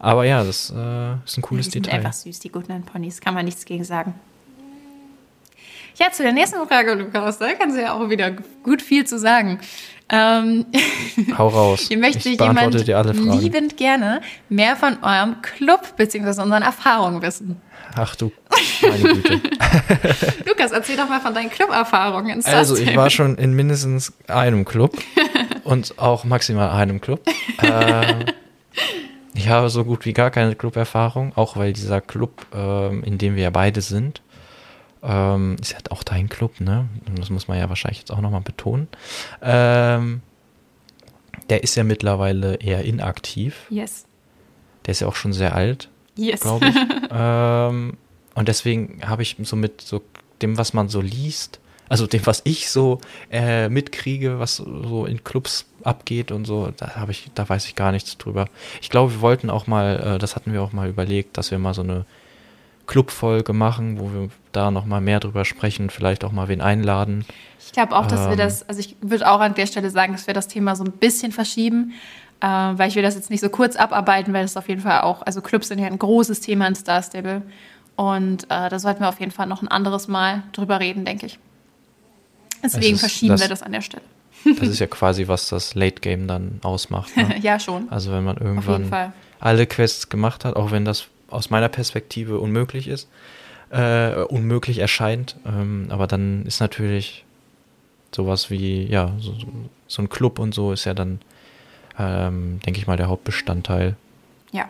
Aber 0.02 0.24
ja, 0.24 0.42
das 0.42 0.70
äh, 0.76 1.14
ist 1.24 1.38
ein 1.38 1.42
cooles 1.42 1.66
die 1.66 1.72
sind 1.74 1.86
Detail. 1.86 1.98
einfach 1.98 2.12
süß, 2.12 2.40
die 2.40 2.48
Goodland 2.50 2.86
Ponys. 2.86 3.20
Kann 3.20 3.34
man 3.34 3.44
nichts 3.44 3.64
gegen 3.64 3.84
sagen. 3.84 4.14
Ja, 5.96 6.10
zu 6.10 6.24
der 6.24 6.32
nächsten 6.32 6.66
Frage, 6.66 6.94
Lukas, 6.94 7.38
da 7.38 7.52
kann 7.52 7.70
sie 7.70 7.82
ja 7.82 7.92
auch 7.92 8.10
wieder 8.10 8.32
gut 8.64 8.82
viel 8.82 9.06
zu 9.06 9.16
sagen. 9.16 9.60
Ähm, 10.08 10.66
Hau 11.38 11.46
raus. 11.48 11.82
Hier 11.86 11.98
möchte 11.98 12.28
ich 12.30 12.40
jemand 12.40 12.74
liebend 12.74 13.76
gerne 13.76 14.22
mehr 14.48 14.74
von 14.74 14.98
eurem 15.04 15.40
Club 15.40 15.96
bzw. 15.96 16.42
unseren 16.42 16.62
Erfahrungen 16.62 17.22
wissen. 17.22 17.60
Ach 17.94 18.16
du, 18.16 18.32
meine 18.80 19.02
Güte. 19.02 19.34
Lukas, 20.46 20.72
erzähl 20.72 20.96
doch 20.96 21.08
mal 21.08 21.20
von 21.20 21.32
deinen 21.32 21.50
Club-Erfahrungen. 21.50 22.44
Also, 22.44 22.76
ich 22.76 22.96
war 22.96 23.10
schon 23.10 23.36
in 23.36 23.52
mindestens 23.52 24.12
einem 24.26 24.64
Club 24.64 24.96
und 25.62 25.96
auch 25.98 26.24
maximal 26.24 26.70
einem 26.70 27.00
Club. 27.00 27.20
äh, 27.62 28.24
Ich 29.34 29.48
habe 29.48 29.70
so 29.70 29.84
gut 29.84 30.04
wie 30.04 30.12
gar 30.12 30.30
keine 30.30 30.54
Club-Erfahrung, 30.54 31.32
auch 31.36 31.56
weil 31.56 31.72
dieser 31.72 32.00
Club, 32.00 32.46
ähm, 32.54 33.02
in 33.02 33.18
dem 33.18 33.34
wir 33.36 33.44
ja 33.44 33.50
beide 33.50 33.80
sind, 33.80 34.20
ähm, 35.02 35.56
ist 35.60 35.72
ja 35.72 35.78
auch 35.90 36.02
dein 36.02 36.28
Club, 36.28 36.60
ne? 36.60 36.88
Das 37.16 37.30
muss 37.30 37.48
man 37.48 37.58
ja 37.58 37.68
wahrscheinlich 37.68 37.98
jetzt 37.98 38.12
auch 38.12 38.20
nochmal 38.20 38.42
betonen. 38.42 38.88
Ähm, 39.40 40.22
der 41.50 41.62
ist 41.62 41.74
ja 41.74 41.84
mittlerweile 41.84 42.56
eher 42.56 42.84
inaktiv. 42.84 43.66
Yes. 43.68 44.04
Der 44.86 44.92
ist 44.92 45.00
ja 45.00 45.08
auch 45.08 45.16
schon 45.16 45.32
sehr 45.32 45.54
alt, 45.54 45.88
yes. 46.16 46.40
glaube 46.40 46.68
ich. 46.68 46.76
ähm, 47.10 47.96
und 48.34 48.48
deswegen 48.48 49.00
habe 49.06 49.22
ich 49.22 49.36
so 49.42 49.56
mit 49.56 49.80
so 49.80 50.02
dem, 50.40 50.58
was 50.58 50.72
man 50.72 50.88
so 50.88 51.00
liest, 51.00 51.60
also 51.92 52.06
dem, 52.06 52.24
was 52.24 52.40
ich 52.44 52.70
so 52.70 53.02
äh, 53.30 53.68
mitkriege, 53.68 54.38
was 54.38 54.56
so 54.56 55.04
in 55.04 55.22
Clubs 55.24 55.66
abgeht 55.84 56.32
und 56.32 56.46
so, 56.46 56.72
da 56.74 56.96
habe 56.96 57.12
ich, 57.12 57.30
da 57.34 57.46
weiß 57.46 57.66
ich 57.66 57.74
gar 57.74 57.92
nichts 57.92 58.16
drüber. 58.16 58.46
Ich 58.80 58.88
glaube, 58.88 59.12
wir 59.12 59.20
wollten 59.20 59.50
auch 59.50 59.66
mal, 59.66 60.14
äh, 60.14 60.18
das 60.18 60.34
hatten 60.34 60.54
wir 60.54 60.62
auch 60.62 60.72
mal 60.72 60.88
überlegt, 60.88 61.36
dass 61.36 61.50
wir 61.50 61.58
mal 61.58 61.74
so 61.74 61.82
eine 61.82 62.06
Clubfolge 62.86 63.52
machen, 63.52 64.00
wo 64.00 64.10
wir 64.10 64.30
da 64.52 64.70
noch 64.70 64.86
mal 64.86 65.02
mehr 65.02 65.20
drüber 65.20 65.44
sprechen, 65.44 65.90
vielleicht 65.90 66.24
auch 66.24 66.32
mal 66.32 66.48
wen 66.48 66.62
einladen. 66.62 67.26
Ich 67.62 67.72
glaube 67.72 67.94
auch, 67.94 68.06
dass 68.06 68.20
ähm, 68.20 68.30
wir 68.30 68.36
das, 68.38 68.66
also 68.66 68.80
ich 68.80 68.96
würde 69.02 69.30
auch 69.30 69.40
an 69.40 69.52
der 69.52 69.66
Stelle 69.66 69.90
sagen, 69.90 70.14
dass 70.14 70.26
wir 70.26 70.32
das 70.32 70.48
Thema 70.48 70.74
so 70.76 70.84
ein 70.84 70.92
bisschen 70.92 71.30
verschieben, 71.30 71.92
äh, 72.40 72.46
weil 72.46 72.88
ich 72.88 72.94
will 72.94 73.02
das 73.02 73.16
jetzt 73.16 73.28
nicht 73.28 73.42
so 73.42 73.50
kurz 73.50 73.76
abarbeiten, 73.76 74.32
weil 74.32 74.46
es 74.46 74.56
auf 74.56 74.70
jeden 74.70 74.80
Fall 74.80 75.02
auch, 75.02 75.20
also 75.26 75.42
Clubs 75.42 75.68
sind 75.68 75.78
ja 75.78 75.88
ein 75.88 75.98
großes 75.98 76.40
Thema 76.40 76.66
in 76.68 76.74
Star 76.74 77.02
Stable 77.02 77.42
und 77.96 78.44
äh, 78.44 78.70
da 78.70 78.78
sollten 78.78 79.00
wir 79.00 79.10
auf 79.10 79.20
jeden 79.20 79.32
Fall 79.32 79.46
noch 79.46 79.60
ein 79.60 79.68
anderes 79.68 80.08
Mal 80.08 80.44
drüber 80.52 80.80
reden, 80.80 81.04
denke 81.04 81.26
ich. 81.26 81.38
Deswegen 82.62 82.98
verschieben 82.98 83.32
das, 83.32 83.40
wir 83.40 83.48
das 83.48 83.62
an 83.62 83.72
der 83.72 83.80
Stelle. 83.80 84.04
Das 84.44 84.68
ist 84.68 84.78
ja 84.78 84.86
quasi, 84.86 85.28
was 85.28 85.48
das 85.48 85.74
Late 85.74 86.00
Game 86.00 86.26
dann 86.26 86.58
ausmacht. 86.62 87.16
Ne? 87.16 87.36
ja, 87.42 87.60
schon. 87.60 87.88
Also 87.90 88.12
wenn 88.12 88.24
man 88.24 88.36
irgendwann 88.38 89.12
alle 89.40 89.66
Quests 89.66 90.08
gemacht 90.08 90.44
hat, 90.44 90.56
auch 90.56 90.70
wenn 90.70 90.84
das 90.84 91.06
aus 91.28 91.50
meiner 91.50 91.68
Perspektive 91.68 92.38
unmöglich 92.38 92.88
ist, 92.88 93.08
äh, 93.70 94.22
unmöglich 94.24 94.78
erscheint. 94.78 95.36
Ähm, 95.46 95.86
aber 95.90 96.06
dann 96.06 96.44
ist 96.46 96.60
natürlich 96.60 97.24
sowas 98.14 98.50
wie, 98.50 98.84
ja, 98.84 99.12
so, 99.18 99.34
so, 99.86 100.02
ein 100.02 100.08
Club 100.08 100.38
und 100.38 100.54
so 100.54 100.72
ist 100.72 100.84
ja 100.84 100.94
dann, 100.94 101.20
ähm, 101.98 102.60
denke 102.66 102.78
ich 102.78 102.86
mal, 102.86 102.96
der 102.96 103.08
Hauptbestandteil. 103.08 103.96
Ja. 104.52 104.68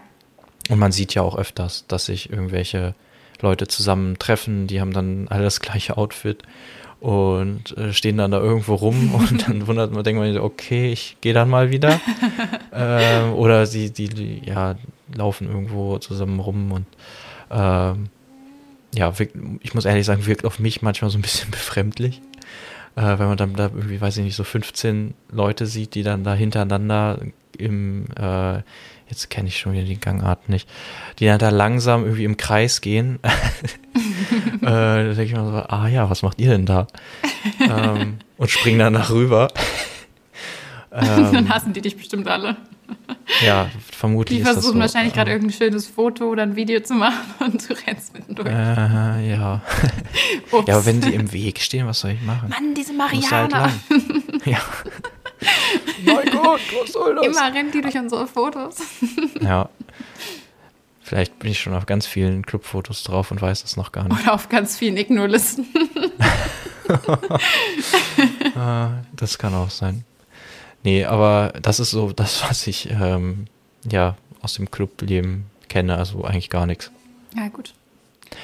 Und 0.69 0.79
man 0.79 0.93
sieht 0.93 1.15
ja 1.15 1.23
auch 1.23 1.37
öfters, 1.37 1.85
dass 1.89 2.07
sich 2.07 2.31
irgendwelche 2.31 2.95
Leute 3.41 3.67
zusammentreffen, 3.67 4.69
die 4.69 4.81
haben 4.81 4.93
dann 4.93 5.27
alle 5.29 5.43
das 5.43 5.61
gleiche 5.61 5.97
Outfit 5.99 6.45
und 7.03 7.77
äh, 7.77 7.93
stehen 7.93 8.17
dann 8.17 8.31
da 8.31 8.39
irgendwo 8.39 8.77
rum 8.77 9.13
und 9.19 9.49
dann 9.49 9.67
wundert 9.67 9.93
man, 9.93 10.05
denkt 10.05 10.21
man, 10.21 10.39
okay, 10.39 10.93
ich 10.93 11.17
gehe 11.21 11.35
dann 11.35 11.51
mal 11.51 11.73
wieder. 11.73 12.01
äh, 12.71 13.29
oder 13.31 13.67
sie, 13.67 13.91
die, 13.91 14.09
die, 14.09 14.43
ja, 14.45 14.77
laufen 15.13 15.49
irgendwo 15.49 15.99
zusammen 15.99 16.39
rum 16.39 16.71
und 16.71 16.87
ähm, 17.51 18.09
ja, 18.95 19.19
wirkt, 19.19 19.37
ich 19.63 19.75
muss 19.75 19.85
ehrlich 19.85 20.07
sagen, 20.07 20.27
wirkt 20.27 20.45
auf 20.45 20.61
mich 20.61 20.81
manchmal 20.81 21.11
so 21.11 21.19
ein 21.19 21.23
bisschen 21.23 21.51
befremdlich. 21.51 22.23
Äh, 22.95 23.19
wenn 23.19 23.27
man 23.27 23.37
dann 23.37 23.55
da 23.55 23.65
irgendwie, 23.65 24.01
weiß 24.01 24.19
ich 24.19 24.25
nicht, 24.25 24.37
so 24.37 24.45
15 24.45 25.15
Leute 25.33 25.67
sieht, 25.67 25.97
die 25.97 26.05
dann 26.05 26.23
da 26.23 26.35
hintereinander 26.35 27.19
im, 27.59 28.05
äh, 28.17 28.59
jetzt 29.09 29.29
kenne 29.29 29.49
ich 29.49 29.59
schon 29.59 29.73
wieder 29.73 29.85
die 29.85 29.99
Gangart 29.99 30.49
nicht, 30.49 30.69
die 31.19 31.27
dann 31.27 31.41
da 31.41 31.49
langsam 31.49 32.05
irgendwie 32.05 32.25
im 32.25 32.37
Kreis 32.37 32.81
gehen. 32.81 33.19
Äh, 34.61 34.65
da 34.65 35.03
denke 35.03 35.23
ich 35.23 35.33
mir 35.33 35.45
so, 35.45 35.53
ah 35.53 35.89
ja, 35.89 36.09
was 36.09 36.23
macht 36.23 36.41
ihr 36.41 36.51
denn 36.51 36.67
da? 36.67 36.87
ähm, 37.61 38.19
und 38.39 38.51
springen 38.51 38.79
danach 38.79 39.11
rüber. 39.11 39.49
ähm, 40.93 41.33
dann 41.33 41.49
hassen 41.49 41.73
die 41.73 41.81
dich 41.81 41.97
bestimmt 41.97 42.29
alle. 42.29 42.57
Ja, 43.45 43.71
vermutlich. 43.91 44.39
Die 44.39 44.45
versuchen 44.45 44.75
so. 44.75 44.79
wahrscheinlich 44.79 45.15
gerade 45.15 45.31
irgendein 45.31 45.57
schönes 45.57 45.87
Foto 45.87 46.27
oder 46.27 46.43
ein 46.43 46.57
Video 46.57 46.81
zu 46.81 46.95
machen 46.95 47.19
und 47.41 47.69
du 47.69 47.75
rennst 47.87 48.15
mittendurch. 48.15 48.49
Äh, 48.49 49.31
ja. 49.31 49.31
ja, 50.67 50.75
aber 50.75 50.87
wenn 50.87 51.01
die 51.01 51.15
im 51.15 51.33
Weg 51.33 51.61
stehen, 51.61 51.87
was 51.87 52.01
soll 52.01 52.13
ich 52.13 52.23
machen? 52.23 52.49
Mann, 52.51 52.75
diese 52.75 52.91
halt 52.99 53.13
Mariana. 53.13 53.63
Halt 53.63 54.47
ja. 54.47 54.59
mein 56.05 56.31
Gott, 56.31 56.61
was 56.81 56.93
soll 56.93 57.15
das? 57.17 57.27
Immer 57.27 57.55
rennt 57.55 57.75
die 57.75 57.81
durch 57.81 57.97
unsere 57.97 58.27
Fotos. 58.27 58.77
ja. 59.41 59.69
Vielleicht 61.13 61.39
bin 61.41 61.51
ich 61.51 61.61
schon 61.61 61.75
auf 61.75 61.85
ganz 61.85 62.07
vielen 62.07 62.47
Clubfotos 62.47 63.05
drauf 63.05 63.31
und 63.31 63.43
weiß 63.43 63.61
das 63.61 63.77
noch 63.77 63.93
gar 63.93 64.09
nicht. 64.09 64.19
Oder 64.23 64.33
auf 64.33 64.49
ganz 64.49 64.79
vielen 64.79 64.97
Ignore-Listen. 64.97 65.67
Ah, 68.57 68.91
das 69.17 69.39
kann 69.39 69.55
auch 69.55 69.71
sein. 69.71 70.05
Nee, 70.83 71.05
aber 71.05 71.53
das 71.63 71.81
ist 71.81 71.91
so 71.91 72.13
das, 72.13 72.43
was 72.49 72.67
ich 72.67 72.91
ähm, 72.91 73.47
ja 73.91 74.17
aus 74.43 74.55
dem 74.55 74.71
Clubleben 74.71 75.47
kenne, 75.69 75.97
also 75.97 76.25
eigentlich 76.25 76.51
gar 76.51 76.67
nichts. 76.67 76.91
Ja, 77.37 77.49
gut. 77.49 77.73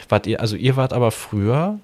Wart 0.09 0.27
ihr, 0.27 0.41
also 0.41 0.57
ihr 0.57 0.77
wart 0.77 0.93
aber 0.93 1.11
früher 1.11 1.79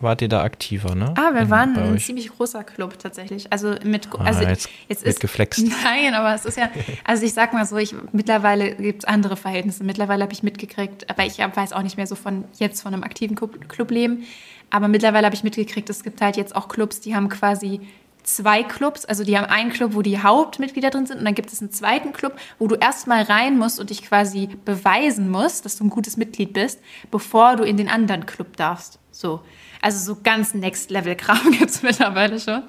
wart 0.00 0.22
ihr 0.22 0.28
da 0.28 0.42
aktiver, 0.42 0.94
ne? 0.94 1.14
Ah, 1.16 1.32
wir 1.34 1.42
In, 1.42 1.50
waren 1.50 1.76
ein 1.76 1.98
ziemlich 1.98 2.28
großer 2.28 2.64
Club 2.64 2.98
tatsächlich. 2.98 3.52
Also 3.52 3.74
mit 3.84 4.08
ah, 4.12 4.24
also 4.24 4.42
jetzt, 4.42 4.68
jetzt 4.88 5.04
ist 5.04 5.20
geflext. 5.20 5.64
Nein, 5.84 6.14
aber 6.14 6.34
es 6.34 6.44
ist 6.44 6.56
ja, 6.56 6.70
also 7.04 7.24
ich 7.24 7.34
sag 7.34 7.52
mal 7.52 7.66
so, 7.66 7.76
ich 7.76 7.94
mittlerweile 8.12 8.74
gibt 8.76 9.02
es 9.02 9.04
andere 9.04 9.36
Verhältnisse. 9.36 9.84
Mittlerweile 9.84 10.22
habe 10.22 10.32
ich 10.32 10.42
mitgekriegt, 10.42 11.08
aber 11.10 11.24
ich 11.24 11.38
weiß 11.38 11.72
auch 11.72 11.82
nicht 11.82 11.96
mehr 11.96 12.06
so 12.06 12.14
von 12.14 12.44
jetzt 12.58 12.82
von 12.82 12.94
einem 12.94 13.02
aktiven 13.02 13.36
Clubleben. 13.36 14.24
Aber 14.70 14.88
mittlerweile 14.88 15.26
habe 15.26 15.34
ich 15.34 15.44
mitgekriegt, 15.44 15.88
es 15.88 16.02
gibt 16.02 16.20
halt 16.20 16.36
jetzt 16.36 16.54
auch 16.54 16.68
Clubs, 16.68 17.00
die 17.00 17.14
haben 17.14 17.28
quasi 17.28 17.80
zwei 18.22 18.62
Clubs. 18.62 19.04
Also 19.04 19.24
die 19.24 19.36
haben 19.36 19.46
einen 19.46 19.70
Club, 19.70 19.94
wo 19.94 20.02
die 20.02 20.22
Hauptmitglieder 20.22 20.90
drin 20.90 21.06
sind 21.06 21.18
und 21.18 21.24
dann 21.24 21.34
gibt 21.34 21.52
es 21.52 21.60
einen 21.60 21.72
zweiten 21.72 22.12
Club, 22.12 22.38
wo 22.58 22.66
du 22.66 22.76
erstmal 22.76 23.22
rein 23.22 23.58
musst 23.58 23.80
und 23.80 23.90
dich 23.90 24.02
quasi 24.02 24.48
beweisen 24.64 25.30
musst, 25.30 25.64
dass 25.64 25.76
du 25.76 25.84
ein 25.84 25.90
gutes 25.90 26.16
Mitglied 26.16 26.52
bist, 26.52 26.80
bevor 27.10 27.56
du 27.56 27.64
in 27.64 27.76
den 27.76 27.88
anderen 27.88 28.26
Club 28.26 28.56
darfst. 28.56 28.98
So. 29.10 29.40
Also 29.80 30.14
so 30.14 30.20
ganz 30.22 30.54
Next-Level-Kram 30.54 31.50
gibt 31.58 31.70
es 31.70 31.82
mittlerweile 31.82 32.40
schon. 32.40 32.62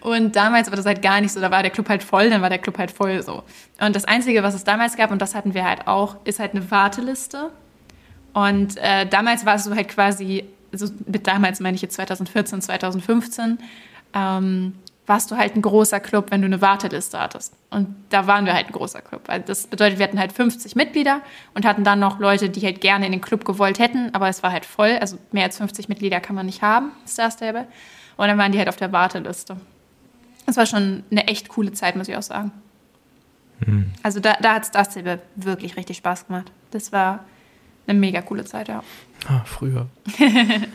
Und 0.00 0.36
damals 0.36 0.68
war 0.70 0.76
das 0.76 0.86
halt 0.86 1.02
gar 1.02 1.20
nicht 1.20 1.32
so. 1.32 1.40
Da 1.40 1.50
war 1.50 1.62
der 1.62 1.70
Club 1.70 1.88
halt 1.88 2.02
voll, 2.02 2.30
dann 2.30 2.42
war 2.42 2.50
der 2.50 2.58
Club 2.58 2.78
halt 2.78 2.90
voll 2.90 3.22
so. 3.22 3.42
Und 3.80 3.96
das 3.96 4.04
Einzige, 4.04 4.42
was 4.42 4.54
es 4.54 4.64
damals 4.64 4.96
gab, 4.96 5.10
und 5.10 5.22
das 5.22 5.34
hatten 5.34 5.54
wir 5.54 5.64
halt 5.64 5.86
auch, 5.86 6.16
ist 6.24 6.38
halt 6.38 6.54
eine 6.54 6.70
Warteliste. 6.70 7.50
Und 8.34 8.76
äh, 8.78 9.06
damals 9.06 9.46
war 9.46 9.56
es 9.56 9.64
so 9.64 9.74
halt 9.74 9.88
quasi, 9.88 10.44
so 10.72 10.88
mit 11.06 11.26
damals 11.26 11.60
meine 11.60 11.74
ich 11.74 11.82
jetzt 11.82 11.94
2014, 11.94 12.62
2015, 12.62 13.58
ähm, 14.14 14.74
warst 15.06 15.30
du 15.30 15.36
halt 15.36 15.56
ein 15.56 15.62
großer 15.62 16.00
Club, 16.00 16.30
wenn 16.30 16.42
du 16.42 16.46
eine 16.46 16.60
Warteliste 16.60 17.18
hattest. 17.18 17.54
Und 17.70 17.94
da 18.10 18.26
waren 18.26 18.46
wir 18.46 18.54
halt 18.54 18.66
ein 18.66 18.72
großer 18.72 19.00
Club. 19.02 19.22
Also 19.26 19.44
das 19.46 19.66
bedeutet, 19.66 19.98
wir 19.98 20.04
hatten 20.04 20.18
halt 20.18 20.32
50 20.32 20.76
Mitglieder 20.76 21.20
und 21.54 21.64
hatten 21.64 21.82
dann 21.82 21.98
noch 21.98 22.20
Leute, 22.20 22.48
die 22.50 22.60
halt 22.60 22.80
gerne 22.80 23.06
in 23.06 23.12
den 23.12 23.20
Club 23.20 23.44
gewollt 23.44 23.78
hätten, 23.78 24.14
aber 24.14 24.28
es 24.28 24.42
war 24.42 24.52
halt 24.52 24.64
voll. 24.64 24.96
Also 25.00 25.18
mehr 25.32 25.44
als 25.44 25.56
50 25.56 25.88
Mitglieder 25.88 26.20
kann 26.20 26.36
man 26.36 26.46
nicht 26.46 26.62
haben, 26.62 26.92
Star 27.06 27.30
Stable. 27.30 27.66
Und 28.16 28.28
dann 28.28 28.38
waren 28.38 28.52
die 28.52 28.58
halt 28.58 28.68
auf 28.68 28.76
der 28.76 28.92
Warteliste. 28.92 29.56
Das 30.46 30.56
war 30.56 30.66
schon 30.66 31.02
eine 31.10 31.26
echt 31.26 31.48
coole 31.48 31.72
Zeit, 31.72 31.96
muss 31.96 32.08
ich 32.08 32.16
auch 32.16 32.22
sagen. 32.22 32.52
Mhm. 33.60 33.92
Also 34.02 34.20
da, 34.20 34.34
da 34.40 34.54
hat 34.54 34.66
Star 34.66 34.84
Stable 34.84 35.20
wirklich 35.34 35.76
richtig 35.76 35.96
Spaß 35.96 36.28
gemacht. 36.28 36.52
Das 36.70 36.92
war 36.92 37.24
eine 37.86 37.98
mega 37.98 38.22
coole 38.22 38.44
Zeit, 38.44 38.68
ja. 38.68 38.82
Ah, 39.26 39.42
früher. 39.44 39.88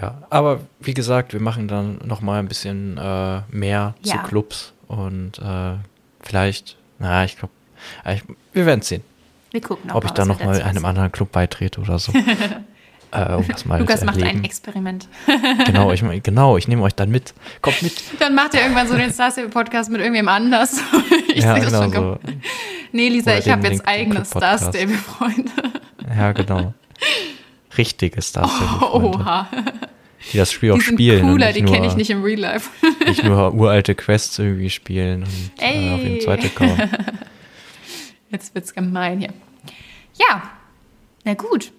Ja, 0.00 0.22
aber 0.30 0.60
wie 0.80 0.94
gesagt, 0.94 1.32
wir 1.32 1.40
machen 1.40 1.68
dann 1.68 1.98
noch 2.04 2.20
mal 2.20 2.40
ein 2.40 2.48
bisschen 2.48 2.98
äh, 2.98 3.40
mehr 3.50 3.94
ja. 4.02 4.14
zu 4.14 4.18
Clubs 4.28 4.72
und 4.88 5.38
äh, 5.38 5.74
vielleicht, 6.20 6.76
naja, 6.98 7.24
ich 7.24 7.38
glaube, 7.38 7.52
wir 8.52 8.66
werden 8.66 8.82
sehen. 8.82 9.02
Wir 9.52 9.60
gucken 9.60 9.90
ob 9.92 10.02
mal, 10.02 10.08
ich 10.08 10.14
dann 10.14 10.28
noch 10.28 10.42
mal 10.42 10.60
einem 10.60 10.84
anderen 10.84 11.12
Club 11.12 11.30
beitrete 11.30 11.80
oder 11.80 12.00
so. 12.00 12.12
äh, 13.12 13.34
um 13.34 13.46
das 13.46 13.64
mal 13.66 13.78
Lukas 13.78 14.04
macht 14.04 14.20
ein 14.20 14.42
Experiment. 14.42 15.06
genau, 15.64 15.92
ich, 15.92 16.02
genau, 16.24 16.56
ich 16.56 16.66
nehme 16.66 16.82
euch 16.82 16.96
dann 16.96 17.10
mit. 17.10 17.34
Kommt 17.62 17.82
mit. 17.82 18.02
Dann 18.18 18.34
macht 18.34 18.54
ihr 18.54 18.62
irgendwann 18.62 18.88
so 18.88 18.96
den 18.96 19.12
Star 19.12 19.30
Stable-Podcast 19.30 19.90
mit 19.90 20.00
irgendwem 20.00 20.26
anders. 20.26 20.80
ich 21.28 21.44
ja, 21.44 21.56
genau 21.58 21.88
so. 21.88 22.18
Nee, 22.90 23.10
Lisa, 23.10 23.30
oder 23.30 23.38
ich 23.38 23.48
habe 23.48 23.68
jetzt 23.68 23.86
eigene 23.86 24.24
Star 24.24 24.58
Stable-Freunde. 24.58 25.52
ja, 26.16 26.32
genau 26.32 26.74
richtige 27.78 28.20
Star 28.22 28.48
Stable. 28.48 29.14
Oha. 29.14 29.48
Die 30.32 30.38
das 30.38 30.52
Spiel 30.52 30.70
die 30.70 30.78
auch 30.78 30.80
spielen. 30.80 31.22
Cooler, 31.28 31.52
die 31.52 31.62
kenne 31.62 31.86
ich 31.86 31.96
nicht 31.96 32.10
im 32.10 32.22
Real 32.22 32.40
Life. 32.40 32.70
nicht 33.06 33.24
nur 33.24 33.52
uralte 33.54 33.94
Quests 33.94 34.38
irgendwie 34.38 34.70
spielen 34.70 35.24
und 35.24 35.52
äh, 35.58 35.92
auf 35.92 36.00
jeden 36.00 36.20
zweiten 36.20 36.54
kommen. 36.54 36.80
Jetzt 38.30 38.54
wird's 38.54 38.72
gemein 38.72 39.20
hier. 39.20 39.32
Ja, 40.18 40.42
na 41.24 41.34
gut. 41.34 41.72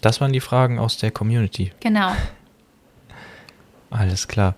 Das 0.00 0.20
waren 0.20 0.32
die 0.32 0.40
Fragen 0.40 0.78
aus 0.78 0.96
der 0.96 1.10
Community. 1.10 1.72
Genau. 1.80 2.12
Alles 3.90 4.26
klar. 4.26 4.56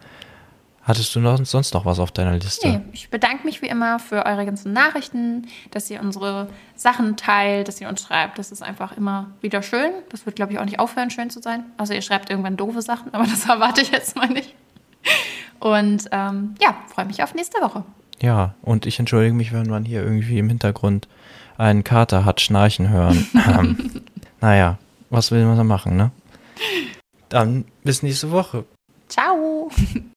Hattest 0.84 1.14
du 1.14 1.20
noch, 1.20 1.42
sonst 1.46 1.72
noch 1.72 1.86
was 1.86 1.98
auf 1.98 2.12
deiner 2.12 2.34
Liste? 2.34 2.68
Nee, 2.68 2.80
ich 2.92 3.08
bedanke 3.08 3.46
mich 3.46 3.62
wie 3.62 3.68
immer 3.68 3.98
für 3.98 4.26
eure 4.26 4.44
ganzen 4.44 4.74
Nachrichten, 4.74 5.46
dass 5.70 5.90
ihr 5.90 6.00
unsere 6.00 6.48
Sachen 6.76 7.16
teilt, 7.16 7.68
dass 7.68 7.80
ihr 7.80 7.88
uns 7.88 8.02
schreibt. 8.02 8.38
Das 8.38 8.52
ist 8.52 8.62
einfach 8.62 8.94
immer 8.94 9.30
wieder 9.40 9.62
schön. 9.62 9.92
Das 10.10 10.26
wird, 10.26 10.36
glaube 10.36 10.52
ich, 10.52 10.58
auch 10.58 10.64
nicht 10.66 10.78
aufhören, 10.78 11.08
schön 11.08 11.30
zu 11.30 11.40
sein. 11.40 11.64
Also 11.78 11.94
ihr 11.94 12.02
schreibt 12.02 12.28
irgendwann 12.28 12.58
doofe 12.58 12.82
Sachen, 12.82 13.14
aber 13.14 13.24
das 13.30 13.46
erwarte 13.46 13.80
ich 13.80 13.92
jetzt 13.92 14.14
mal 14.14 14.28
nicht. 14.28 14.54
Und 15.58 16.04
ähm, 16.12 16.54
ja, 16.60 16.76
freue 16.88 17.06
mich 17.06 17.22
auf 17.22 17.34
nächste 17.34 17.62
Woche. 17.62 17.84
ja, 18.20 18.54
und 18.60 18.84
ich 18.84 18.98
entschuldige 18.98 19.34
mich, 19.34 19.54
wenn 19.54 19.66
man 19.66 19.86
hier 19.86 20.02
irgendwie 20.02 20.38
im 20.38 20.50
Hintergrund 20.50 21.08
einen 21.56 21.82
Kater 21.82 22.26
hat 22.26 22.42
schnarchen 22.42 22.90
hören. 22.90 23.26
ähm, 23.48 24.02
naja, 24.42 24.78
was 25.08 25.30
will 25.30 25.46
man 25.46 25.56
da 25.56 25.64
machen, 25.64 25.96
ne? 25.96 26.10
Dann 27.30 27.64
bis 27.84 28.02
nächste 28.02 28.30
Woche. 28.30 28.66
Ciao. 29.08 29.70